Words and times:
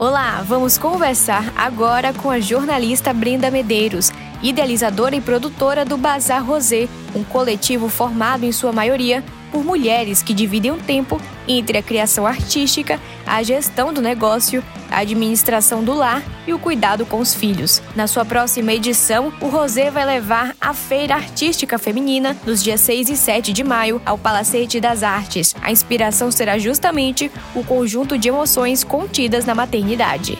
Olá, 0.00 0.40
vamos 0.40 0.78
conversar 0.78 1.52
agora 1.54 2.14
com 2.14 2.30
a 2.30 2.40
jornalista 2.40 3.12
Brenda 3.12 3.50
Medeiros, 3.50 4.10
idealizadora 4.42 5.14
e 5.14 5.20
produtora 5.20 5.84
do 5.84 5.98
Bazar 5.98 6.42
Rosé, 6.42 6.88
um 7.14 7.22
coletivo 7.22 7.86
formado 7.90 8.44
em 8.46 8.50
sua 8.50 8.72
maioria 8.72 9.22
por 9.52 9.62
mulheres 9.62 10.22
que 10.22 10.32
dividem 10.32 10.70
o 10.70 10.78
tempo 10.78 11.20
entre 11.58 11.78
a 11.78 11.82
criação 11.82 12.26
artística, 12.26 13.00
a 13.26 13.42
gestão 13.42 13.92
do 13.92 14.00
negócio, 14.00 14.62
a 14.90 15.00
administração 15.00 15.82
do 15.82 15.92
lar 15.92 16.22
e 16.46 16.52
o 16.52 16.58
cuidado 16.58 17.04
com 17.04 17.18
os 17.18 17.34
filhos. 17.34 17.82
Na 17.96 18.06
sua 18.06 18.24
próxima 18.24 18.72
edição, 18.72 19.32
o 19.40 19.48
Rosé 19.48 19.90
vai 19.90 20.06
levar 20.06 20.54
a 20.60 20.72
Feira 20.72 21.16
Artística 21.16 21.78
Feminina 21.78 22.36
nos 22.46 22.62
dias 22.62 22.80
6 22.82 23.08
e 23.08 23.16
7 23.16 23.52
de 23.52 23.64
maio 23.64 24.00
ao 24.06 24.16
Palacete 24.16 24.80
das 24.80 25.02
Artes. 25.02 25.54
A 25.60 25.72
inspiração 25.72 26.30
será 26.30 26.56
justamente 26.58 27.30
o 27.54 27.64
conjunto 27.64 28.16
de 28.16 28.28
emoções 28.28 28.84
contidas 28.84 29.44
na 29.44 29.54
maternidade. 29.54 30.38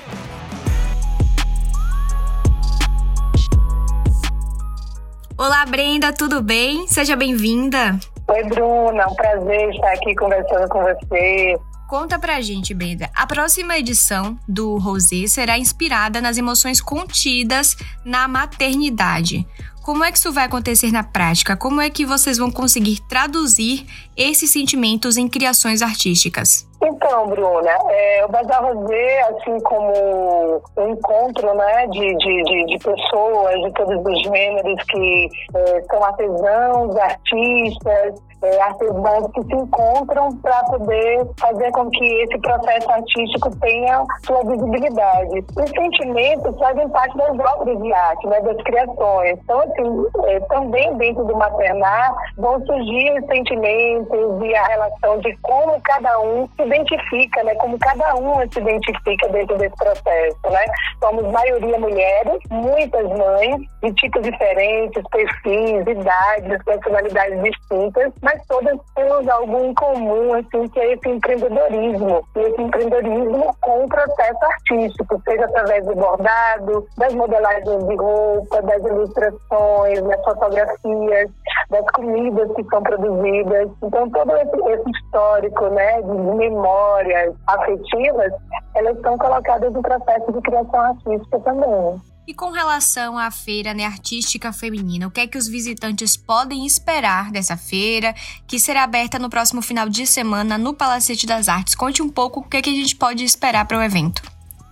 Olá, 5.37 5.65
Brenda, 5.65 6.13
tudo 6.13 6.43
bem? 6.43 6.87
Seja 6.87 7.17
bem-vinda. 7.17 7.99
Oi, 8.31 8.45
Bruna, 8.45 9.09
um 9.09 9.15
prazer 9.17 9.71
estar 9.71 9.93
aqui 9.93 10.15
conversando 10.15 10.69
com 10.69 10.81
você. 10.83 11.59
Conta 11.89 12.17
pra 12.17 12.41
gente, 12.41 12.73
Brenda. 12.73 13.11
A 13.13 13.27
próxima 13.27 13.77
edição 13.77 14.39
do 14.47 14.79
Rosé 14.79 15.27
será 15.27 15.59
inspirada 15.59 16.21
nas 16.21 16.39
emoções 16.39 16.81
contidas 16.81 17.77
na 18.05 18.29
maternidade. 18.29 19.45
Como 19.83 20.05
é 20.05 20.13
que 20.13 20.19
isso 20.19 20.33
vai 20.33 20.45
acontecer 20.45 20.93
na 20.93 21.03
prática? 21.03 21.57
Como 21.57 21.81
é 21.81 21.91
que 21.91 22.07
vocês 22.07 22.39
vão 22.39 22.49
conseguir 22.49 23.01
traduzir 23.09 23.85
esses 24.17 24.53
sentimentos 24.53 25.17
em 25.17 25.27
criações 25.27 25.83
artísticas? 25.83 26.69
Então, 26.83 27.27
Bruna, 27.27 27.71
é, 27.91 28.25
o 28.25 28.29
Bazar 28.29 28.63
Rosé, 28.65 29.21
assim 29.23 29.59
como 29.61 30.63
um 30.79 30.91
encontro 30.91 31.55
né, 31.55 31.87
de, 31.89 32.17
de, 32.17 32.43
de, 32.45 32.67
de 32.67 32.79
pessoas 32.79 33.55
de 33.63 33.73
todos 33.73 34.01
os 34.05 34.23
gêneros 34.23 34.83
que 34.85 35.29
é, 35.55 35.83
são 35.91 36.05
artesãos, 36.05 36.97
artistas, 36.97 38.15
é, 38.43 38.61
artesãos 38.63 39.31
que 39.33 39.43
se 39.45 39.55
encontram 39.55 40.37
para 40.37 40.65
poder 40.65 41.27
fazer 41.39 41.71
com 41.73 41.91
que 41.91 42.05
esse 42.23 42.39
processo 42.39 42.91
artístico 42.91 43.51
tenha 43.57 44.05
sua 44.25 44.43
visibilidade. 44.45 45.45
Os 45.57 45.71
sentimentos 45.71 46.59
fazem 46.59 46.89
parte 46.89 47.17
das 47.17 47.39
obras 47.39 47.81
de 47.81 47.93
arte, 47.93 48.27
né, 48.27 48.41
das 48.41 48.57
criações. 48.63 49.39
Então, 49.43 49.61
assim, 49.61 50.07
é, 50.27 50.41
também 50.41 50.97
dentro 50.97 51.25
do 51.25 51.37
maternar 51.37 52.15
vão 52.37 52.65
surgir 52.65 53.21
os 53.21 53.27
sentimentos 53.27 54.43
e 54.43 54.55
a 54.55 54.67
relação 54.67 55.19
de 55.19 55.37
como 55.39 55.81
cada 55.83 56.21
um 56.21 56.49
se 56.57 56.63
identifica, 56.63 57.43
né, 57.45 57.55
como 57.57 57.79
cada 57.79 58.15
uma 58.15 58.47
se 58.51 58.61
identifica 58.61 59.29
dentro 59.29 59.57
desse 59.59 59.77
processo, 59.77 60.39
né. 60.51 60.65
Somos 61.01 61.31
maioria 61.33 61.79
mulheres, 61.79 62.39
muitas 62.51 63.09
mães, 63.09 63.61
de 63.83 63.93
tipos 63.95 64.23
diferentes, 64.23 65.03
perfis, 65.11 65.87
idades, 65.87 66.65
personalidades 66.65 67.43
distintas, 67.43 68.13
mas 68.23 68.30
todas 68.47 68.79
temos 68.95 69.29
algo 69.29 69.59
em 69.59 69.75
comum, 69.75 70.35
assim, 70.35 70.69
que 70.69 70.81
é 70.81 70.93
esse 70.93 71.09
empreendedorismo. 71.09 72.23
E 72.37 72.41
esse 72.41 72.63
empreendedorismo 72.63 73.55
com 73.61 73.85
o 73.85 73.89
processo 73.89 74.45
artístico, 74.45 75.21
seja 75.25 75.45
através 75.45 75.85
do 75.87 75.95
bordado, 75.95 76.87
das 76.97 77.15
modelagens 77.15 77.87
de 77.87 77.97
roupa, 77.97 78.63
das 78.63 78.83
ilustrações, 78.85 80.03
das 80.03 80.25
fotografias, 80.25 81.31
das 81.71 81.85
comidas 81.95 82.53
que 82.55 82.65
são 82.65 82.83
produzidas. 82.83 83.71
Então, 83.83 84.11
todo 84.11 84.37
esse, 84.37 84.57
esse 84.57 84.91
histórico, 84.91 85.69
né, 85.69 86.03
de 86.03 86.13
memórias 86.37 87.35
afetivas, 87.47 88.33
elas 88.75 88.97
estão 88.97 89.17
colocadas 89.19 89.73
no 89.73 89.83
processo 89.83 90.33
de 90.33 90.41
criação 90.43 90.81
artística 90.81 91.41
também. 91.41 92.10
E 92.31 92.35
com 92.35 92.53
relação 92.53 93.19
à 93.19 93.29
feira 93.29 93.75
né, 93.75 93.85
artística 93.85 94.53
feminina, 94.53 95.09
o 95.09 95.11
que 95.11 95.19
é 95.19 95.27
que 95.27 95.37
os 95.37 95.49
visitantes 95.49 96.17
podem 96.17 96.65
esperar 96.65 97.33
dessa 97.33 97.57
feira, 97.57 98.15
que 98.47 98.57
será 98.57 98.85
aberta 98.85 99.19
no 99.19 99.29
próximo 99.29 99.61
final 99.61 99.89
de 99.89 100.07
semana 100.07 100.57
no 100.57 100.73
Palacete 100.73 101.27
das 101.27 101.49
Artes? 101.49 101.75
Conte 101.75 102.01
um 102.01 102.09
pouco 102.09 102.39
o 102.39 102.45
que, 102.45 102.59
é 102.59 102.63
que 102.63 102.71
a 102.71 102.73
gente 102.73 102.95
pode 102.95 103.25
esperar 103.25 103.65
para 103.65 103.79
o 103.79 103.83
evento. 103.83 104.23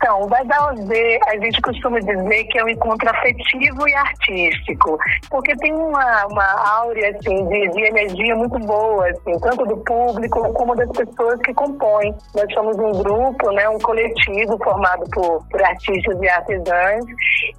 Então, 0.01 0.23
o 0.23 0.29
Bazar 0.29 0.77
Z, 0.77 1.21
a 1.27 1.37
gente 1.39 1.61
costuma 1.61 1.99
dizer 1.99 2.45
que 2.45 2.59
é 2.59 2.65
um 2.65 2.69
encontro 2.69 3.11
afetivo 3.11 3.89
e 3.89 3.95
artístico, 3.95 4.97
porque 5.29 5.57
tem 5.57 5.75
uma, 5.75 6.25
uma 6.27 6.79
áurea 6.79 7.11
assim, 7.11 7.49
de, 7.49 7.69
de 7.69 7.83
energia 7.83 8.37
muito 8.37 8.61
boa, 8.61 9.09
assim, 9.09 9.37
tanto 9.41 9.67
do 9.67 9.77
público 9.79 10.53
como 10.53 10.77
das 10.77 10.91
pessoas 10.93 11.41
que 11.41 11.53
compõem. 11.53 12.15
Nós 12.33 12.53
somos 12.55 12.79
um 12.79 13.03
grupo, 13.03 13.51
né, 13.51 13.69
um 13.69 13.79
coletivo 13.81 14.57
formado 14.63 15.03
por, 15.13 15.45
por 15.51 15.63
artistas 15.65 16.17
e 16.23 16.29
artesãs, 16.29 17.05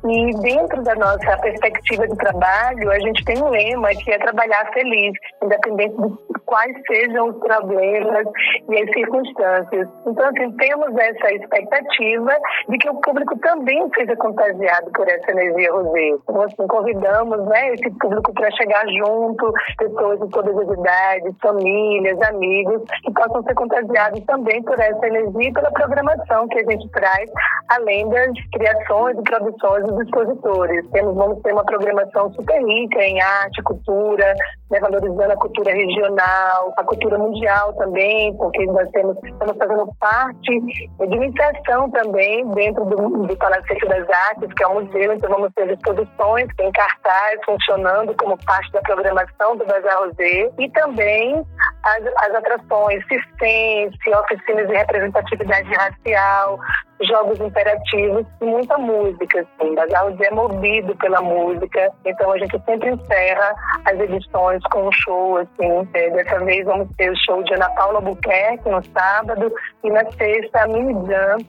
e 0.07 0.31
dentro 0.41 0.81
da 0.83 0.95
nossa 0.95 1.38
perspectiva 1.41 2.07
de 2.07 2.16
trabalho, 2.16 2.89
a 2.89 3.00
gente 3.00 3.23
tem 3.25 3.38
um 3.44 3.50
lema 3.50 3.89
que 3.89 4.11
é 4.11 4.17
trabalhar 4.17 4.66
feliz, 4.73 5.11
independente 5.44 5.95
de 5.97 6.39
quais 6.45 6.73
sejam 6.88 7.29
os 7.29 7.39
problemas 7.39 8.25
e 8.69 8.81
as 8.81 8.89
circunstâncias. 8.94 9.89
Então, 10.07 10.25
assim, 10.25 10.51
temos 10.53 10.97
essa 10.97 11.33
expectativa 11.33 12.28
de 12.67 12.78
que 12.78 12.90
o 12.90 12.95
público 13.01 13.38
também 13.40 13.90
seja 13.95 14.16
contagiado 14.16 14.91
por 14.91 15.07
essa 15.07 15.31
energia 15.31 15.72
rosé. 15.72 16.09
Então, 16.09 16.41
assim, 16.41 16.67
convidamos 16.67 17.45
né, 17.45 17.73
esse 17.73 17.90
público 18.00 18.34
para 18.34 18.51
chegar 18.51 18.85
junto, 18.88 19.51
pessoas 19.78 20.19
de 20.19 20.29
todas 20.29 20.57
as 20.57 20.78
idades, 20.78 21.35
famílias, 21.41 22.22
amigos, 22.22 22.84
que 23.03 23.12
possam 23.13 23.44
ser 23.44 23.53
contagiados 23.56 24.22
também 24.25 24.62
por 24.63 24.79
essa 24.79 25.07
energia 25.07 25.50
e 25.50 25.53
pela 25.53 25.72
programação 25.72 26.47
que 26.47 26.59
a 26.59 26.72
gente 26.72 26.89
traz, 26.89 27.29
além 27.69 28.07
das 28.09 28.31
criações 28.51 29.18
e 29.18 29.23
produções 29.23 29.85
dos 29.85 30.00
expositores. 30.01 30.89
Temos, 30.91 31.16
vamos 31.16 31.41
ter 31.41 31.53
uma 31.53 31.63
programação 31.63 32.31
super 32.34 32.62
rica 32.63 33.00
em 33.01 33.22
arte, 33.22 33.62
cultura, 33.63 34.34
né, 34.69 34.79
valorizando 34.79 35.31
a 35.31 35.38
cultura 35.38 35.73
regional, 35.73 36.73
a 36.78 36.84
cultura 36.84 37.18
mundial 37.18 37.73
também, 37.73 38.35
porque 38.38 38.66
nós 38.68 38.89
temos, 38.91 39.18
estamos 39.23 39.57
fazendo 39.57 39.89
parte 40.00 40.59
de 40.59 41.16
iniciação 41.16 41.89
também 41.91 42.19
dentro 42.53 42.85
do, 42.85 43.28
do 43.28 43.38
Palacete 43.38 43.85
das 43.88 44.09
Artes, 44.09 44.53
que 44.53 44.63
é 44.63 44.68
um 44.68 44.81
museu, 44.81 45.13
então 45.13 45.30
vamos 45.30 45.52
ter 45.56 45.72
exposições 45.72 46.47
em 46.59 46.72
cartaz 46.72 47.40
funcionando 47.46 48.13
como 48.16 48.38
parte 48.46 48.72
da 48.72 48.81
programação 48.81 49.56
do 49.57 49.66
Bazar 49.66 50.00
Rosé 50.00 50.52
e 50.57 50.69
também 50.72 51.46
as, 51.84 52.06
as 52.18 52.35
atrações, 52.35 53.03
assistência, 53.06 54.19
oficinas 54.19 54.68
de 54.68 54.75
representatividade 54.75 55.69
racial, 55.74 56.59
jogos 57.07 57.39
interativos 57.39 58.25
e 58.41 58.45
muita 58.45 58.77
música, 58.77 59.41
assim. 59.41 59.75
Bazar 59.75 60.05
Rosé 60.05 60.25
é 60.25 60.31
movido 60.31 60.95
pela 60.97 61.21
música, 61.21 61.91
então 62.05 62.31
a 62.31 62.37
gente 62.37 62.61
sempre 62.65 62.91
encerra 62.91 63.55
as 63.85 63.99
edições 63.99 64.61
com 64.71 64.87
um 64.87 64.91
show, 64.91 65.38
assim. 65.38 65.88
É, 65.93 66.09
dessa 66.11 66.39
vez 66.39 66.65
vamos 66.65 66.89
ter 66.97 67.11
o 67.11 67.15
show 67.25 67.43
de 67.43 67.53
Ana 67.53 67.69
Paula 67.71 68.01
Buquerque 68.01 68.69
no 68.69 68.83
sábado 68.83 69.51
e 69.83 69.89
na 69.89 70.09
sexta 70.11 70.63
a 70.63 70.67
Mini 70.67 70.93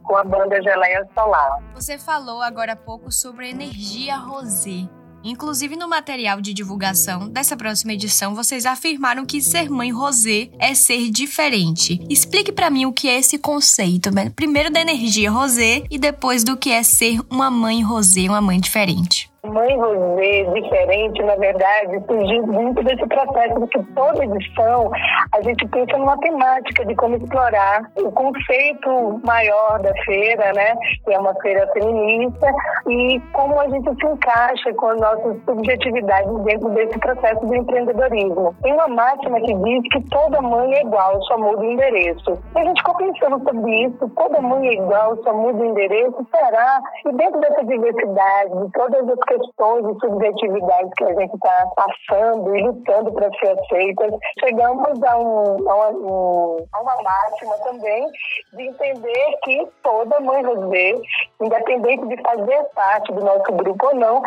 com 0.04 0.16
a 0.16 0.24
banda 0.24 0.60
Geleia 0.62 1.06
Solar. 1.14 1.58
Você 1.74 1.98
falou 1.98 2.42
agora 2.42 2.72
há 2.72 2.76
pouco 2.76 3.10
sobre 3.10 3.50
energia 3.50 4.16
rosé. 4.16 4.99
Inclusive 5.22 5.76
no 5.76 5.88
material 5.88 6.40
de 6.40 6.54
divulgação 6.54 7.28
dessa 7.28 7.56
próxima 7.56 7.92
edição, 7.92 8.34
vocês 8.34 8.64
afirmaram 8.66 9.26
que 9.26 9.40
ser 9.40 9.70
mãe 9.70 9.90
rosé 9.90 10.50
é 10.58 10.74
ser 10.74 11.10
diferente. 11.10 12.00
Explique 12.08 12.50
para 12.50 12.70
mim 12.70 12.86
o 12.86 12.92
que 12.92 13.08
é 13.08 13.18
esse 13.18 13.38
conceito, 13.38 14.10
né? 14.10 14.30
primeiro 14.30 14.70
da 14.70 14.80
energia 14.80 15.30
rosé 15.30 15.84
e 15.90 15.98
depois 15.98 16.42
do 16.42 16.56
que 16.56 16.70
é 16.70 16.82
ser 16.82 17.20
uma 17.30 17.50
mãe 17.50 17.82
rosé, 17.82 18.22
uma 18.22 18.40
mãe 18.40 18.58
diferente. 18.58 19.29
Mãe 19.42 19.74
Rosé, 19.78 20.44
diferente, 20.52 21.22
na 21.22 21.34
verdade, 21.36 21.98
surgiu 22.06 22.46
muito 22.46 22.84
desse 22.84 23.06
processo 23.06 23.58
de 23.58 23.66
que 23.68 23.82
toda 23.94 24.24
edição 24.24 24.90
a 25.32 25.40
gente 25.42 25.66
pensa 25.68 25.96
numa 25.96 26.18
temática 26.18 26.84
de 26.84 26.94
como 26.96 27.16
explorar 27.16 27.90
o 27.96 28.12
conceito 28.12 29.20
maior 29.24 29.80
da 29.80 29.94
feira, 30.04 30.52
né? 30.52 30.74
Que 31.04 31.14
é 31.14 31.18
uma 31.18 31.34
feira 31.40 31.66
feminista, 31.72 32.52
e 32.86 33.18
como 33.32 33.58
a 33.58 33.68
gente 33.68 33.88
se 33.94 34.06
encaixa 34.06 34.74
com 34.74 34.88
as 34.88 35.00
nossas 35.00 35.42
subjetividades 35.44 36.38
dentro 36.44 36.68
desse 36.70 36.98
processo 36.98 37.46
de 37.46 37.58
empreendedorismo. 37.58 38.54
Tem 38.62 38.74
uma 38.74 38.88
máxima 38.88 39.40
que 39.40 39.54
diz 39.54 39.82
que 39.90 40.08
toda 40.10 40.42
mãe 40.42 40.74
é 40.74 40.82
igual, 40.82 41.20
só 41.22 41.38
muda 41.38 41.62
o 41.62 41.72
endereço. 41.72 42.38
E 42.54 42.58
a 42.58 42.64
gente 42.64 42.82
ficou 42.82 42.94
pensando 42.96 43.42
sobre 43.42 43.86
isso, 43.86 44.08
toda 44.16 44.42
mãe 44.42 44.68
é 44.68 44.74
igual, 44.74 45.16
só 45.22 45.32
muda 45.32 45.62
o 45.62 45.64
endereço, 45.64 46.26
será? 46.30 46.80
E 47.06 47.12
dentro 47.14 47.40
dessa 47.40 47.64
diversidade, 47.64 48.50
de 48.50 48.72
todas 48.72 49.08
as 49.08 49.29
questões 49.30 49.86
e 49.86 50.00
subjetividades 50.00 50.92
que 50.96 51.04
a 51.04 51.14
gente 51.14 51.34
está 51.34 51.66
passando 51.76 52.56
e 52.56 52.62
lutando 52.62 53.12
para 53.12 53.30
ser 53.38 53.58
aceitas, 53.58 54.12
chegamos 54.40 55.02
a, 55.04 55.18
um, 55.18 55.70
a, 55.70 55.90
um, 55.90 56.66
a 56.72 56.80
uma 56.80 57.02
máxima 57.02 57.56
também 57.58 58.06
de 58.54 58.62
entender 58.64 59.38
que 59.44 59.68
toda 59.84 60.20
mãe 60.20 60.42
Rosé, 60.42 60.94
independente 61.40 62.08
de 62.08 62.22
fazer 62.22 62.64
parte 62.74 63.12
do 63.12 63.24
nosso 63.24 63.52
grupo 63.52 63.86
ou 63.86 63.94
não, 63.94 64.22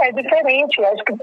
é 0.00 0.12
diferente. 0.12 0.84
Acho 0.84 1.04
que 1.04 1.14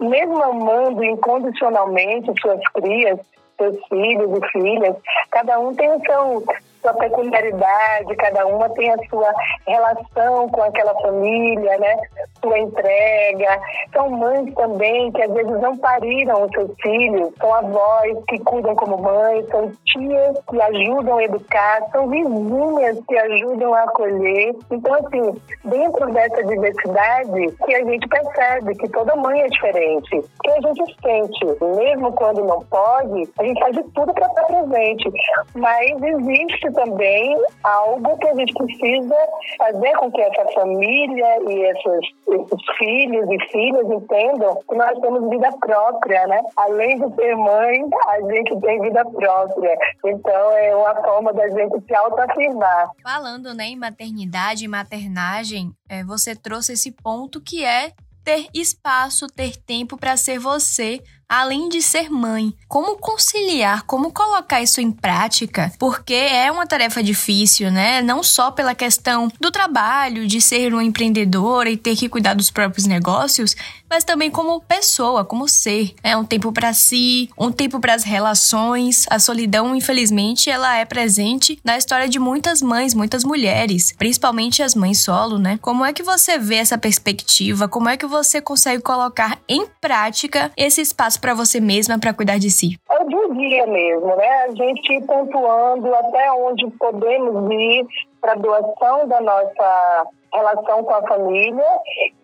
mesmo 0.00 0.42
amando 0.42 1.02
incondicionalmente 1.02 2.32
suas 2.40 2.60
crias, 2.68 3.18
seus 3.58 3.76
filhos 3.88 4.38
e 4.38 4.48
filhas, 4.52 4.96
cada 5.30 5.58
um 5.58 5.74
tem 5.74 5.90
o 5.90 6.00
seu 6.00 6.44
sua 6.80 6.94
peculiaridade, 6.94 8.16
cada 8.16 8.46
uma 8.46 8.68
tem 8.70 8.90
a 8.90 8.98
sua 9.08 9.32
relação 9.66 10.48
com 10.48 10.62
aquela 10.62 10.94
família, 11.00 11.78
né? 11.78 11.96
Sua 12.40 12.58
entrega. 12.58 13.60
São 13.92 14.10
mães 14.10 14.54
também 14.54 15.12
que 15.12 15.22
às 15.22 15.32
vezes 15.32 15.60
não 15.60 15.76
pariram 15.76 16.44
os 16.44 16.50
seus 16.52 16.70
filhos, 16.80 17.32
são 17.38 17.54
avós 17.54 18.18
que 18.28 18.38
cuidam 18.40 18.74
como 18.74 18.98
mães, 18.98 19.46
são 19.48 19.70
tias 19.86 20.38
que 20.48 20.60
ajudam 20.60 21.18
a 21.18 21.24
educar, 21.24 21.82
são 21.92 22.08
vizinhas 22.08 22.98
que 23.06 23.16
ajudam 23.16 23.74
a 23.74 23.82
acolher. 23.82 24.54
Então, 24.70 24.94
assim, 24.94 25.40
dentro 25.64 26.12
dessa 26.12 26.44
diversidade, 26.44 27.52
que 27.64 27.74
a 27.74 27.84
gente 27.84 28.08
percebe 28.08 28.74
que 28.76 28.88
toda 28.90 29.16
mãe 29.16 29.40
é 29.42 29.48
diferente, 29.48 30.22
que 30.42 30.50
a 30.50 30.60
gente 30.60 30.96
sente, 31.02 31.46
mesmo 31.76 32.12
quando 32.12 32.44
não 32.44 32.60
pode, 32.66 33.28
a 33.38 33.44
gente 33.44 33.60
faz 33.60 33.76
de 33.76 33.82
tudo 33.94 34.12
para 34.14 34.26
estar 34.26 34.44
presente. 34.44 35.10
Mas 35.54 36.02
existe 36.02 36.69
também 36.72 37.36
algo 37.62 38.16
que 38.18 38.28
a 38.28 38.34
gente 38.34 38.52
precisa 38.54 39.16
fazer 39.58 39.92
com 39.96 40.10
que 40.10 40.20
essa 40.20 40.44
família 40.52 41.38
e 41.48 41.62
esses, 41.62 42.10
esses 42.28 42.76
filhos 42.78 43.28
e 43.30 43.50
filhas 43.50 43.90
entendam 43.90 44.60
que 44.68 44.74
nós 44.74 44.98
temos 45.00 45.28
vida 45.28 45.50
própria, 45.58 46.26
né? 46.26 46.40
Além 46.56 46.98
de 46.98 47.14
ser 47.14 47.36
mãe, 47.36 47.82
a 48.08 48.20
gente 48.32 48.60
tem 48.60 48.80
vida 48.80 49.04
própria. 49.04 49.76
Então 50.04 50.52
é 50.52 50.74
uma 50.74 50.94
forma 50.96 51.32
da 51.32 51.48
gente 51.48 51.80
se 51.86 51.94
autoafirmar. 51.94 52.90
Falando 53.02 53.54
né, 53.54 53.66
em 53.66 53.76
maternidade 53.76 54.64
e 54.64 54.68
maternagem, 54.68 55.72
é, 55.88 56.04
você 56.04 56.34
trouxe 56.34 56.72
esse 56.72 56.92
ponto 56.92 57.40
que 57.40 57.64
é 57.64 57.92
ter 58.24 58.46
espaço, 58.54 59.26
ter 59.26 59.56
tempo 59.56 59.96
para 59.96 60.16
ser 60.16 60.38
você, 60.38 61.00
além 61.30 61.68
de 61.68 61.80
ser 61.80 62.10
mãe. 62.10 62.52
Como 62.66 62.96
conciliar, 62.96 63.84
como 63.84 64.10
colocar 64.10 64.60
isso 64.60 64.80
em 64.80 64.90
prática? 64.90 65.72
Porque 65.78 66.12
é 66.12 66.50
uma 66.50 66.66
tarefa 66.66 67.00
difícil, 67.02 67.70
né? 67.70 68.02
Não 68.02 68.20
só 68.20 68.50
pela 68.50 68.74
questão 68.74 69.30
do 69.40 69.50
trabalho, 69.52 70.26
de 70.26 70.40
ser 70.40 70.72
uma 70.72 70.82
empreendedora 70.82 71.70
e 71.70 71.76
ter 71.76 71.94
que 71.94 72.08
cuidar 72.08 72.34
dos 72.34 72.50
próprios 72.50 72.86
negócios, 72.86 73.54
mas 73.88 74.02
também 74.02 74.30
como 74.30 74.60
pessoa, 74.60 75.24
como 75.24 75.46
ser. 75.46 75.94
É 76.02 76.16
um 76.16 76.24
tempo 76.24 76.50
para 76.50 76.72
si, 76.72 77.30
um 77.38 77.52
tempo 77.52 77.78
para 77.78 77.94
as 77.94 78.02
relações. 78.02 79.06
A 79.08 79.20
solidão, 79.20 79.74
infelizmente, 79.74 80.50
ela 80.50 80.76
é 80.76 80.84
presente 80.84 81.60
na 81.64 81.78
história 81.78 82.08
de 82.08 82.18
muitas 82.18 82.60
mães, 82.60 82.92
muitas 82.92 83.22
mulheres, 83.22 83.94
principalmente 83.96 84.64
as 84.64 84.74
mães 84.74 85.00
solo, 85.00 85.38
né? 85.38 85.58
Como 85.62 85.84
é 85.84 85.92
que 85.92 86.02
você 86.02 86.38
vê 86.38 86.56
essa 86.56 86.76
perspectiva? 86.76 87.68
Como 87.68 87.88
é 87.88 87.96
que 87.96 88.06
você 88.06 88.40
consegue 88.40 88.82
colocar 88.82 89.38
em 89.48 89.66
prática 89.80 90.50
esse 90.56 90.80
espaço 90.80 91.19
para 91.20 91.34
você 91.34 91.60
mesma 91.60 91.98
para 91.98 92.14
cuidar 92.14 92.38
de 92.38 92.50
si? 92.50 92.76
É 92.90 93.02
o 93.02 93.34
dia 93.34 93.66
mesmo, 93.66 94.16
né? 94.16 94.44
A 94.44 94.50
gente 94.50 95.00
pontuando 95.06 95.94
até 95.94 96.32
onde 96.32 96.66
podemos 96.78 97.50
ir 97.52 97.86
para 98.20 98.34
doação 98.34 99.08
da 99.08 99.20
nossa 99.20 100.06
relação 100.32 100.84
com 100.84 100.94
a 100.94 101.02
família 101.08 101.66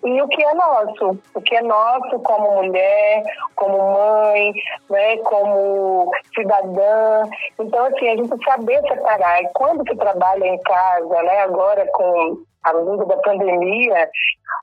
e 0.05 0.23
o 0.23 0.29
que 0.29 0.43
é 0.43 0.55
nosso, 0.55 1.19
o 1.35 1.41
que 1.41 1.57
é 1.57 1.63
nosso 1.63 2.19
como 2.21 2.63
mulher, 2.63 3.23
como 3.57 3.79
mãe, 3.93 4.53
né, 4.89 5.17
como 5.19 6.11
cidadã. 6.35 7.25
Então, 7.59 7.87
assim, 7.87 8.09
a 8.09 8.17
gente 8.17 8.45
saber 8.45 8.81
separar. 8.83 9.43
E 9.43 9.49
quando 9.55 9.89
se 9.89 9.97
trabalha 9.97 10.47
em 10.47 10.59
casa, 10.63 11.23
né, 11.23 11.41
agora 11.41 11.87
com 11.93 12.39
a 12.63 12.73
vinda 12.73 13.05
da 13.07 13.17
pandemia, 13.19 14.11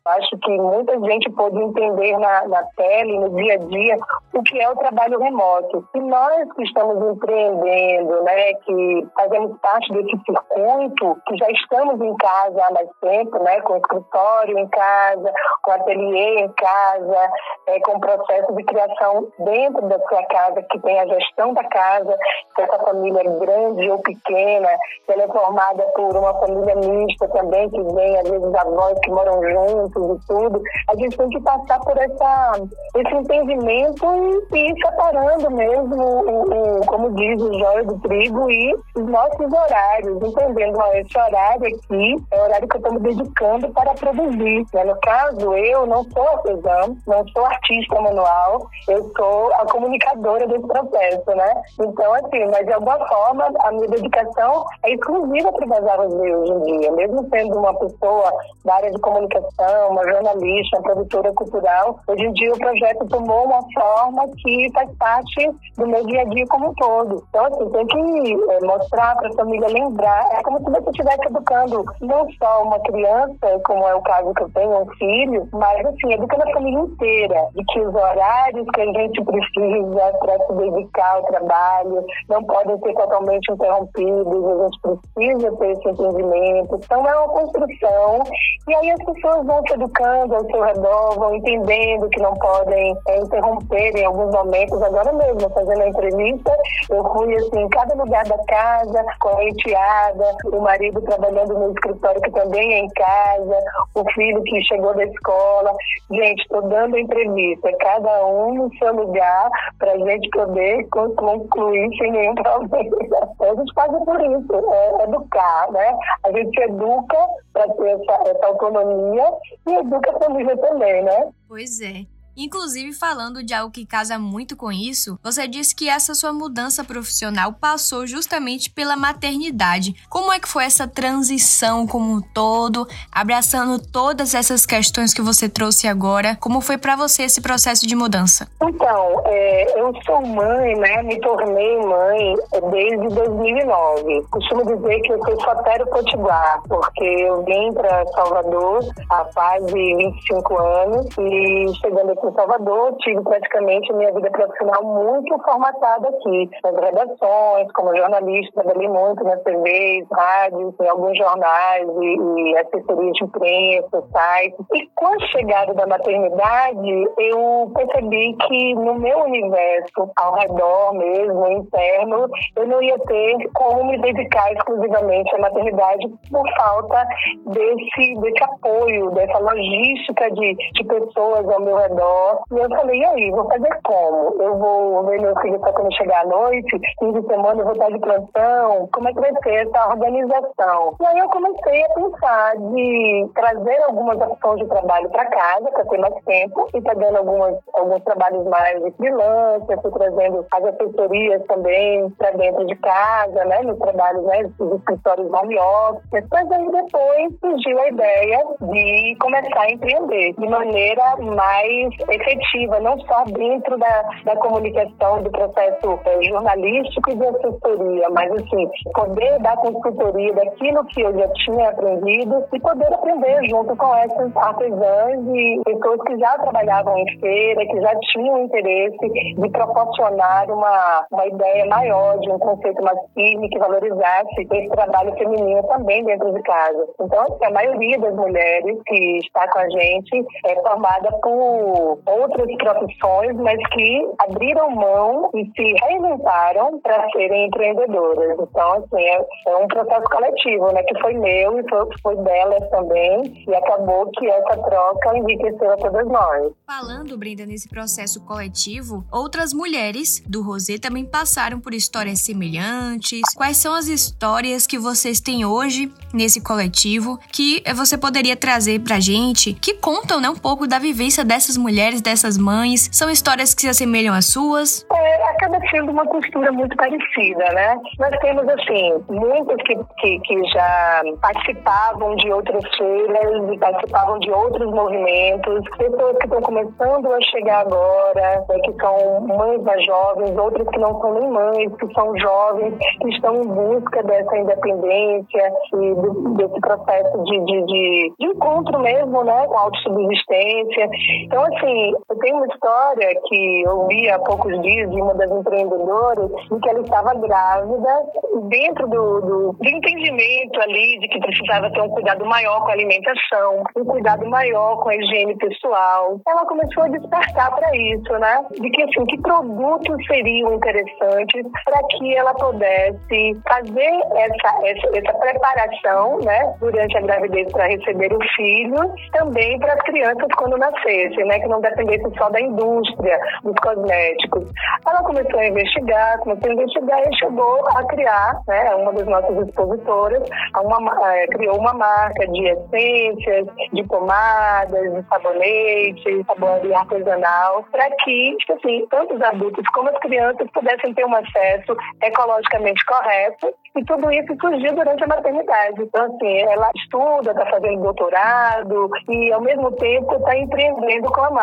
Acho 0.05 0.37
que 0.37 0.51
muita 0.57 0.99
gente 0.99 1.29
pôde 1.31 1.57
entender 1.61 2.17
na, 2.17 2.45
na 2.49 2.63
pele, 2.75 3.19
no 3.19 3.29
dia 3.37 3.53
a 3.53 3.57
dia, 3.57 3.97
o 4.33 4.43
que 4.43 4.59
é 4.59 4.69
o 4.69 4.75
trabalho 4.75 5.17
remoto. 5.17 5.87
E 5.95 5.99
nós 6.01 6.51
que 6.53 6.63
estamos 6.63 7.01
empreendendo, 7.09 8.21
né, 8.23 8.53
que 8.65 9.07
fazemos 9.15 9.57
parte 9.61 9.93
desse 9.93 10.21
circuito, 10.25 11.17
que 11.25 11.37
já 11.37 11.49
estamos 11.51 12.01
em 12.01 12.13
casa 12.17 12.65
há 12.65 12.71
mais 12.73 12.89
tempo, 12.99 13.39
né, 13.43 13.61
com 13.61 13.77
escritório 13.77 14.59
em 14.59 14.67
casa, 14.67 15.33
com 15.63 15.71
ateliê 15.71 16.41
em 16.41 16.49
casa, 16.49 17.31
é, 17.67 17.79
com 17.79 17.97
processo 18.01 18.53
de 18.55 18.63
criação 18.65 19.27
dentro 19.39 19.87
da 19.87 19.99
sua 19.99 20.23
casa, 20.25 20.61
que 20.63 20.79
tem 20.81 20.99
a 20.99 21.07
gestão 21.07 21.53
da 21.53 21.63
casa, 21.69 22.17
se 22.55 22.61
essa 22.61 22.77
família 22.79 23.21
é 23.21 23.39
grande 23.39 23.89
ou 23.89 23.99
pequena, 23.99 24.67
ela 25.07 25.23
é 25.23 25.27
formada 25.27 25.83
por 25.95 26.17
uma 26.17 26.33
família 26.41 26.75
mista 26.75 27.25
também, 27.29 27.69
que 27.69 27.81
vem, 27.81 28.19
às 28.19 28.29
vezes, 28.29 28.53
avós 28.53 28.99
que 28.99 29.09
moram 29.09 29.41
juntos, 29.41 29.92
e 29.99 30.27
tudo, 30.27 30.61
a 30.89 30.95
gente 30.95 31.17
tem 31.17 31.29
que 31.29 31.41
passar 31.41 31.79
por 31.79 31.97
essa, 31.97 32.61
esse 32.95 33.15
entendimento 33.15 34.05
e, 34.53 34.71
e 34.71 34.81
separando 34.81 35.51
mesmo, 35.51 35.95
o, 35.95 36.79
o, 36.79 36.85
como 36.85 37.11
diz 37.15 37.41
o 37.41 37.59
joio 37.59 37.85
do 37.85 37.99
trigo, 37.99 38.49
e 38.49 38.75
os 38.95 39.05
nossos 39.05 39.51
horários, 39.51 40.21
entendendo, 40.21 40.77
ó, 40.79 40.93
esse 40.93 41.17
horário 41.17 41.67
aqui 41.67 42.15
é 42.31 42.39
o 42.39 42.43
horário 42.43 42.67
que 42.67 42.77
eu 42.77 42.79
estou 42.79 42.93
me 42.93 42.99
dedicando 42.99 43.69
para 43.73 43.93
produzir. 43.93 44.65
Né? 44.73 44.83
No 44.83 44.99
caso, 45.01 45.53
eu 45.53 45.85
não 45.85 46.03
sou 46.05 46.27
artesã, 46.27 46.95
não 47.07 47.27
sou 47.29 47.45
artista 47.45 48.01
manual, 48.01 48.67
eu 48.87 49.11
sou 49.15 49.53
a 49.55 49.65
comunicadora 49.65 50.47
desse 50.47 50.67
processo, 50.67 51.35
né? 51.35 51.61
Então, 51.79 52.13
assim, 52.13 52.45
mas 52.51 52.65
de 52.65 52.73
alguma 52.73 52.97
forma, 53.07 53.51
a 53.59 53.71
minha 53.71 53.87
dedicação 53.87 54.65
é 54.83 54.93
exclusiva 54.93 55.51
para 55.51 55.65
o 55.65 55.69
Bazar 55.69 56.01
Rosé 56.01 56.35
hoje 56.35 56.51
em 56.51 56.79
dia, 56.79 56.91
mesmo 56.91 57.27
sendo 57.29 57.59
uma 57.59 57.73
pessoa 57.75 58.31
da 58.65 58.75
área 58.75 58.91
de 58.91 58.99
comunicação, 58.99 59.82
uma 59.89 60.03
jornalista, 60.03 60.77
uma 60.77 60.83
produtora 60.83 61.33
cultural. 61.33 61.99
Hoje 62.07 62.25
em 62.25 62.33
dia 62.33 62.53
o 62.53 62.59
projeto 62.59 63.07
tomou 63.07 63.45
uma 63.45 63.61
forma 63.73 64.27
que 64.37 64.71
faz 64.73 64.89
parte 64.97 65.51
do 65.77 65.87
meu 65.87 66.05
dia 66.05 66.21
a 66.21 66.25
dia 66.25 66.45
como 66.47 66.69
um 66.69 66.73
todo. 66.75 67.23
Então, 67.29 67.45
assim, 67.45 67.69
tem 67.71 67.87
que 67.87 68.51
é, 68.51 68.59
mostrar 68.65 69.15
para 69.15 69.29
a 69.29 69.33
família 69.33 69.67
lembrar. 69.67 70.25
É 70.31 70.43
como 70.43 70.59
se 70.59 70.65
você 70.65 70.89
estivesse 70.89 71.25
educando 71.25 71.83
não 72.01 72.27
só 72.33 72.63
uma 72.63 72.79
criança, 72.79 73.61
como 73.65 73.87
é 73.87 73.95
o 73.95 74.01
caso 74.01 74.33
que 74.33 74.43
eu 74.43 74.49
tenho, 74.51 74.81
um 74.81 74.87
filho, 74.95 75.47
mas, 75.51 75.85
assim, 75.85 76.13
educando 76.13 76.43
a 76.43 76.53
família 76.53 76.79
inteira. 76.79 77.47
De 77.53 77.63
que 77.65 77.79
os 77.81 77.93
horários 77.93 78.67
que 78.73 78.81
a 78.81 78.85
gente 78.85 79.23
precisa 79.23 80.17
para 80.19 80.37
se 80.45 80.53
dedicar 80.53 81.15
ao 81.15 81.23
trabalho 81.23 82.05
não 82.29 82.43
podem 82.43 82.77
ser 82.79 82.93
totalmente 82.93 83.51
interrompidos. 83.51 84.45
A 84.45 84.63
gente 84.63 84.79
precisa 84.81 85.55
ter 85.57 85.71
esse 85.71 85.89
entendimento. 85.89 86.75
Então, 86.75 87.07
é 87.07 87.17
uma 87.17 87.29
construção. 87.29 88.23
E 88.67 88.75
aí 88.75 88.91
as 88.91 89.03
pessoas 89.03 89.45
vão 89.45 89.61
se 89.67 89.72
educando 89.73 90.35
ao 90.35 90.45
seu 90.45 90.61
redor, 90.61 91.15
vão 91.15 91.35
entendendo 91.35 92.09
que 92.09 92.21
não 92.21 92.33
podem 92.33 92.97
é, 93.07 93.17
interromper 93.19 93.95
em 93.97 94.05
alguns 94.05 94.31
momentos. 94.31 94.81
Agora 94.81 95.11
mesmo, 95.13 95.49
fazendo 95.49 95.81
a 95.81 95.87
entrevista, 95.87 96.55
eu 96.89 97.03
fui 97.11 97.35
assim, 97.35 97.61
em 97.61 97.69
cada 97.69 97.95
lugar 97.95 98.23
da 98.25 98.37
casa, 98.45 99.05
com 99.19 99.37
a 99.37 99.43
enteada, 99.43 100.35
o 100.45 100.59
marido 100.61 101.01
trabalhando 101.01 101.53
no 101.53 101.71
escritório 101.71 102.21
que 102.21 102.31
também 102.31 102.73
é 102.73 102.79
em 102.79 102.89
casa, 102.89 103.59
o 103.95 104.11
filho 104.11 104.41
que 104.43 104.63
chegou 104.63 104.93
da 104.95 105.03
escola. 105.03 105.73
Gente, 106.11 106.41
estou 106.41 106.61
dando 106.63 106.97
entrevista, 106.97 107.71
cada 107.79 108.25
um 108.25 108.53
no 108.55 108.75
seu 108.77 108.93
lugar, 108.93 109.49
para 109.79 109.91
a 109.91 109.97
gente 109.97 110.29
poder 110.29 110.87
concluir 110.89 111.89
sem 111.97 112.11
nenhum 112.11 112.35
problema. 112.35 112.97
A 113.41 113.55
gente 113.55 113.73
faz 113.73 113.91
por 114.03 114.21
isso, 114.21 114.73
é 114.73 115.03
educar, 115.03 115.71
né? 115.71 115.97
A 116.25 116.31
gente 116.31 116.61
educa 116.61 117.17
para 117.53 117.67
ter 117.73 117.89
essa, 117.89 118.29
essa 118.29 118.47
autonomia 118.47 119.25
e 119.67 119.73
educa 119.73 120.11
a 120.11 120.19
família 120.19 120.57
também, 120.57 121.03
né? 121.03 121.31
Pois 121.47 121.81
é. 121.81 122.05
Inclusive, 122.35 122.93
falando 122.93 123.43
de 123.43 123.53
algo 123.53 123.71
que 123.71 123.85
casa 123.85 124.17
muito 124.17 124.55
com 124.55 124.71
isso, 124.71 125.19
você 125.23 125.47
disse 125.47 125.75
que 125.75 125.87
essa 125.87 126.15
sua 126.15 126.33
mudança 126.33 126.83
profissional 126.83 127.53
passou 127.53 128.07
justamente 128.07 128.71
pela 128.71 128.95
maternidade. 128.95 129.95
Como 130.09 130.33
é 130.33 130.39
que 130.39 130.47
foi 130.47 130.65
essa 130.65 130.87
transição 130.87 131.85
como 131.85 132.11
um 132.11 132.21
todo, 132.21 132.87
abraçando 133.11 133.79
todas 133.79 134.33
essas 134.33 134.65
questões 134.65 135.13
que 135.13 135.21
você 135.21 135.47
trouxe 135.47 135.87
agora? 135.87 136.35
Como 136.39 136.59
foi 136.59 136.77
para 136.77 136.95
você 136.95 137.23
esse 137.23 137.39
processo 137.39 137.85
de 137.85 137.95
mudança? 137.95 138.47
Então, 138.63 139.21
é, 139.25 139.79
eu 139.79 139.93
sou 140.03 140.25
mãe, 140.25 140.75
né? 140.75 141.03
Me 141.03 141.19
tornei 141.21 141.77
mãe 141.77 142.35
desde 142.71 143.09
2009. 143.09 144.25
Costumo 144.31 144.65
dizer 144.65 145.01
que 145.01 145.13
eu 145.13 145.19
sou 145.23 145.39
sotero 145.41 145.85
potiguar, 145.87 146.61
porque 146.67 147.03
eu 147.03 147.43
vim 147.43 147.71
para 147.73 148.05
Salvador 148.07 148.79
há 149.09 149.25
quase 149.33 149.95
25 149.95 150.57
anos 150.57 151.07
e 151.19 151.73
chegando 151.79 152.11
aqui 152.11 152.22
em 152.27 152.33
Salvador, 152.33 152.95
tive 152.99 153.21
praticamente 153.21 153.91
a 153.91 153.95
minha 153.95 154.13
vida 154.13 154.29
profissional 154.31 154.83
muito 154.83 155.37
formatada 155.43 156.09
aqui, 156.09 156.49
nas 156.63 156.75
redações, 156.75 157.71
como 157.73 157.95
jornalista, 157.95 158.63
trabalhei 158.63 158.87
muito 158.87 159.23
nas 159.23 159.41
TVs, 159.43 160.07
rádios, 160.11 160.73
em 160.79 160.87
alguns 160.87 161.17
jornais 161.17 161.87
e, 162.01 162.15
e 162.15 163.11
de 163.11 163.23
imprensa, 163.23 164.03
sites. 164.11 164.65
E 164.73 164.87
com 164.95 165.07
a 165.07 165.19
chegada 165.27 165.73
da 165.73 165.85
maternidade, 165.85 167.07
eu 167.17 167.71
percebi 167.75 168.35
que 168.47 168.75
no 168.75 168.95
meu 168.95 169.19
universo, 169.19 170.09
ao 170.15 170.35
redor 170.35 170.93
mesmo, 170.93 171.47
interno, 171.47 172.29
eu 172.55 172.67
não 172.67 172.81
ia 172.81 172.97
ter 172.99 173.49
como 173.53 173.85
me 173.85 173.99
dedicar 173.99 174.51
exclusivamente 174.53 175.35
à 175.35 175.39
maternidade 175.39 176.07
por 176.31 176.47
falta 176.55 177.05
desse, 177.47 178.15
desse 178.21 178.43
apoio, 178.43 179.11
dessa 179.11 179.39
logística 179.39 180.31
de, 180.31 180.55
de 180.55 180.83
pessoas 180.85 181.47
ao 181.49 181.61
meu 181.61 181.75
redor 181.77 182.12
E 182.51 182.59
eu 182.59 182.69
falei, 182.69 182.99
e 182.99 183.05
aí, 183.05 183.31
vou 183.31 183.47
fazer 183.47 183.69
como? 183.83 184.41
Eu 184.41 184.57
vou 184.57 185.05
ver 185.05 185.21
meu 185.21 185.35
filho 185.41 185.59
só 185.59 185.71
quando 185.73 185.95
chegar 185.95 186.21
à 186.21 186.27
noite, 186.27 186.79
fim 186.99 187.11
de 187.11 187.21
semana 187.27 187.61
eu 187.61 187.65
vou 187.65 187.73
estar 187.73 187.89
de 187.89 187.99
plantão, 187.99 188.89
como 188.93 189.09
é 189.09 189.13
que 189.13 189.19
vai 189.19 189.31
ser 189.43 189.67
essa 189.67 189.89
organização? 189.89 190.95
E 191.01 191.05
aí 191.05 191.19
eu 191.19 191.29
comecei 191.29 191.83
a 191.83 191.89
pensar 191.89 192.57
de 192.57 193.29
trazer 193.35 193.83
algumas 193.83 194.17
opções 194.21 194.59
de 194.59 194.67
trabalho 194.67 195.09
para 195.09 195.25
casa, 195.25 195.71
para 195.71 195.85
ter 195.85 195.97
mais 195.99 196.15
tempo, 196.25 196.67
e 196.73 196.81
tá 196.81 196.93
dando 196.93 197.17
algumas, 197.17 197.55
alguns 197.73 198.03
trabalhos 198.03 198.45
mais 198.45 198.83
de 198.83 198.91
freelancer, 198.91 199.81
fui 199.81 199.91
trazendo 199.91 200.45
as 200.51 200.63
assessorias 200.65 201.43
também 201.47 202.09
para 202.11 202.31
dentro 202.31 202.65
de 202.65 202.75
casa, 202.75 203.45
né, 203.45 203.61
nos 203.61 203.77
trabalhos, 203.79 204.23
né, 204.25 204.43
dos 204.57 204.79
escritórios 204.79 205.31
office. 205.33 206.27
Mas 206.31 206.51
aí 206.51 206.71
depois 206.71 207.39
surgiu 207.39 207.79
a 207.79 207.87
ideia 207.87 208.43
de 208.61 209.15
começar 209.19 209.61
a 209.61 209.71
empreender 209.71 210.33
de 210.33 210.47
maneira 210.47 211.15
mais 211.17 211.95
efetiva, 212.09 212.79
não 212.79 212.99
só 213.01 213.23
dentro 213.25 213.77
da, 213.77 214.03
da 214.25 214.35
comunicação, 214.37 215.21
do 215.23 215.31
processo 215.31 215.99
é, 216.05 216.23
jornalístico 216.23 217.11
e 217.11 217.15
de 217.15 217.25
assessoria, 217.27 218.09
mas 218.11 218.31
assim, 218.31 218.69
poder 218.93 219.39
dar 219.39 219.55
consultoria 219.57 220.33
daquilo 220.33 220.85
que 220.85 221.01
eu 221.01 221.17
já 221.17 221.27
tinha 221.29 221.69
aprendido 221.69 222.43
e 222.53 222.59
poder 222.59 222.93
aprender 222.93 223.43
junto 223.49 223.75
com 223.75 223.95
essas 223.95 224.35
artesãs 224.35 225.19
e 225.33 225.61
pessoas 225.65 225.99
que 226.07 226.17
já 226.17 226.37
trabalhavam 226.39 226.97
em 226.97 227.19
feira, 227.19 227.65
que 227.65 227.81
já 227.81 227.95
tinham 228.11 228.43
interesse 228.43 229.09
de 229.37 229.49
proporcionar 229.49 230.49
uma, 230.49 231.05
uma 231.11 231.25
ideia 231.27 231.65
maior 231.65 232.19
de 232.19 232.31
um 232.31 232.39
conceito 232.39 232.81
mais 232.83 232.99
firme 233.13 233.49
que 233.49 233.59
valorizasse 233.59 234.47
esse 234.51 234.69
trabalho 234.69 235.13
feminino 235.17 235.63
também 235.67 236.03
dentro 236.03 236.33
de 236.33 236.41
casa. 236.43 236.87
Então, 236.99 237.21
assim, 237.23 237.45
a 237.45 237.51
maioria 237.51 237.99
das 237.99 238.15
mulheres 238.15 238.77
que 238.85 239.17
está 239.17 239.47
com 239.47 239.59
a 239.59 239.69
gente 239.69 240.25
é 240.45 240.55
formada 240.61 241.09
por 241.21 241.92
outras 242.05 242.47
profissões, 242.57 243.35
mas 243.37 243.57
que 243.69 244.07
abriram 244.19 244.69
mão 244.71 245.29
e 245.33 245.45
se 245.45 245.85
reinventaram 245.85 246.79
para 246.81 247.07
serem 247.11 247.47
empreendedoras. 247.47 248.37
Então, 248.39 248.73
assim, 248.73 249.03
é, 249.03 249.25
é, 249.47 249.57
um 249.57 249.67
processo 249.67 250.03
coletivo, 250.03 250.71
né? 250.71 250.83
Que 250.83 250.99
foi 251.01 251.13
meu 251.13 251.59
e 251.59 251.69
foi, 251.69 251.85
foi 252.01 252.15
delas 252.17 252.69
também. 252.69 253.45
E 253.47 253.55
acabou 253.55 254.09
que 254.11 254.27
essa 254.27 254.57
troca 254.57 255.17
enriqueceu 255.17 255.71
a 255.71 255.77
todas 255.77 256.07
nós. 256.07 256.53
Falando, 256.65 257.17
Brenda, 257.17 257.45
nesse 257.45 257.69
processo 257.69 258.23
coletivo, 258.25 259.03
outras 259.11 259.53
mulheres 259.53 260.23
do 260.27 260.41
Rosé 260.41 260.77
também 260.77 261.05
passaram 261.05 261.59
por 261.59 261.73
histórias 261.73 262.19
semelhantes. 262.21 263.21
Quais 263.35 263.57
são 263.57 263.73
as 263.73 263.87
histórias 263.87 264.65
que 264.67 264.77
vocês 264.77 265.19
têm 265.19 265.45
hoje 265.45 265.91
nesse 266.13 266.41
coletivo 266.41 267.19
que 267.31 267.63
você 267.75 267.97
poderia 267.97 268.35
trazer 268.35 268.79
pra 268.79 268.99
gente, 268.99 269.53
que 269.53 269.75
contam 269.75 270.19
né, 270.19 270.29
um 270.29 270.35
pouco 270.35 270.67
da 270.67 270.79
vivência 270.79 271.23
dessas 271.23 271.57
mulheres, 271.57 271.73
dessas 272.01 272.37
mães? 272.37 272.89
São 272.91 273.09
histórias 273.09 273.53
que 273.53 273.61
se 273.61 273.69
assemelham 273.69 274.13
às 274.13 274.25
suas? 274.25 274.85
É, 274.91 275.29
acaba 275.29 275.59
sendo 275.69 275.91
uma 275.91 276.05
costura 276.05 276.51
muito 276.51 276.75
parecida, 276.75 277.45
né? 277.53 277.75
Nós 277.99 278.17
temos, 278.19 278.47
assim, 278.47 278.93
muitas 279.09 279.57
que, 279.63 279.75
que, 279.99 280.19
que 280.19 280.43
já 280.51 281.01
participavam 281.21 282.15
de 282.15 282.31
outras 282.31 282.63
feiras 282.77 283.51
e 283.51 283.57
participavam 283.57 284.19
de 284.19 284.31
outros 284.31 284.69
movimentos, 284.71 285.63
pessoas 285.77 286.17
que 286.17 286.25
estão 286.25 286.41
começando 286.41 287.13
a 287.13 287.21
chegar 287.21 287.61
agora, 287.61 288.45
né, 288.49 288.59
que 288.63 288.73
são 288.81 289.21
mães 289.21 289.61
mais 289.63 289.85
jovens, 289.85 290.37
outras 290.37 290.67
que 290.69 290.79
não 290.79 290.99
são 290.99 291.13
nem 291.19 291.29
mães, 291.29 291.71
que 291.79 291.93
são 291.93 292.17
jovens, 292.17 292.73
que 293.01 293.09
estão 293.09 293.41
em 293.41 293.47
busca 293.47 294.03
dessa 294.03 294.37
independência 294.37 295.53
e 295.73 296.37
desse 296.37 296.59
processo 296.61 297.23
de, 297.23 297.45
de, 297.45 297.65
de, 297.65 298.13
de 298.19 298.25
encontro 298.27 298.79
mesmo, 298.79 299.23
né, 299.23 299.47
com 299.47 299.57
a 299.57 299.61
autossubsistência. 299.61 300.89
Então, 301.23 301.43
assim, 301.43 301.72
eu 302.09 302.17
tenho 302.19 302.37
uma 302.37 302.47
história 302.47 303.09
que 303.25 303.63
eu 303.65 303.87
vi 303.87 304.09
há 304.09 304.19
poucos 304.19 304.61
dias 304.61 304.89
de 304.89 305.01
uma 305.01 305.13
das 305.15 305.31
empreendedoras 305.31 306.31
em 306.51 306.59
que 306.59 306.69
ela 306.69 306.81
estava 306.81 307.13
grávida, 307.15 308.03
dentro 308.49 308.87
do, 308.87 309.21
do, 309.21 309.53
do 309.53 309.67
entendimento 309.67 310.61
ali 310.61 310.99
de 310.99 311.07
que 311.07 311.19
precisava 311.19 311.71
ter 311.71 311.81
um 311.81 311.89
cuidado 311.89 312.25
maior 312.25 312.61
com 312.61 312.69
a 312.69 312.73
alimentação, 312.73 313.63
um 313.75 313.85
cuidado 313.85 314.25
maior 314.27 314.77
com 314.81 314.89
a 314.89 314.95
higiene 314.95 315.37
pessoal. 315.37 316.19
Ela 316.27 316.45
começou 316.45 316.83
a 316.83 316.87
despertar 316.87 317.55
para 317.55 317.75
isso, 317.75 318.13
né? 318.13 318.45
De 318.51 318.69
que, 318.69 318.83
assim, 318.83 319.05
que 319.05 319.21
produtos 319.21 320.05
seriam 320.07 320.53
interessantes 320.53 321.43
para 321.65 321.81
que 321.89 322.15
ela 322.15 322.33
pudesse 322.33 323.41
fazer 323.47 323.93
essa, 324.15 324.67
essa, 324.67 324.97
essa 324.97 325.13
preparação, 325.17 326.19
né, 326.19 326.55
durante 326.59 326.97
a 326.97 327.01
gravidez 327.01 327.51
para 327.51 327.67
receber 327.67 328.13
o 328.13 328.19
filho, 328.35 328.93
também 329.11 329.59
para 329.59 329.73
as 329.73 329.81
crianças 329.81 330.27
quando 330.37 330.57
nascessem, 330.57 331.25
né, 331.25 331.39
que 331.39 331.47
não 331.53 331.61
dependesse 331.61 332.03
só 332.17 332.29
da 332.29 332.41
indústria 332.41 333.19
dos 333.43 333.53
cosméticos. 333.61 334.49
Ela 334.87 335.03
começou 335.03 335.39
a 335.39 335.47
investigar, 335.47 336.19
começou 336.19 336.49
a 336.49 336.53
investigar 336.53 336.99
e 337.07 337.17
chegou 337.17 337.67
a 337.75 337.83
criar, 337.85 338.41
né, 338.47 338.75
uma 338.75 338.91
das 338.93 339.05
nossas 339.05 339.47
expositoras, 339.47 340.23
uma, 340.63 341.13
é, 341.13 341.27
criou 341.27 341.57
uma 341.57 341.73
marca 341.73 342.27
de 342.27 342.47
essências, 342.47 343.47
de 343.71 343.83
pomadas, 343.83 344.93
de 344.93 345.07
sabonete, 345.07 346.25
sabonete 346.25 346.73
artesanal, 346.73 347.63
para 347.71 347.89
que, 348.03 348.35
assim, 348.51 348.85
tanto 348.89 349.15
os 349.15 349.21
adultos 349.21 349.65
como 349.73 349.89
as 349.89 349.99
crianças 349.99 350.47
pudessem 350.51 350.93
ter 350.93 351.05
um 351.05 351.15
acesso 351.15 351.77
ecologicamente 352.01 352.83
correto 352.85 353.53
e 353.75 353.83
tudo 353.85 354.11
isso 354.11 354.35
surgiu 354.39 354.73
durante 354.73 355.03
a 355.03 355.07
maternidade. 355.07 355.81
Então, 355.81 356.05
assim, 356.05 356.41
ela 356.41 356.69
estuda, 356.75 357.31
está 357.31 357.45
fazendo 357.47 357.81
doutorado 357.81 358.89
e, 359.09 359.33
ao 359.33 359.41
mesmo 359.41 359.71
tempo, 359.73 360.15
está 360.15 360.37
empreendendo 360.37 361.11
com 361.11 361.21
a 361.21 361.31
marca 361.31 361.42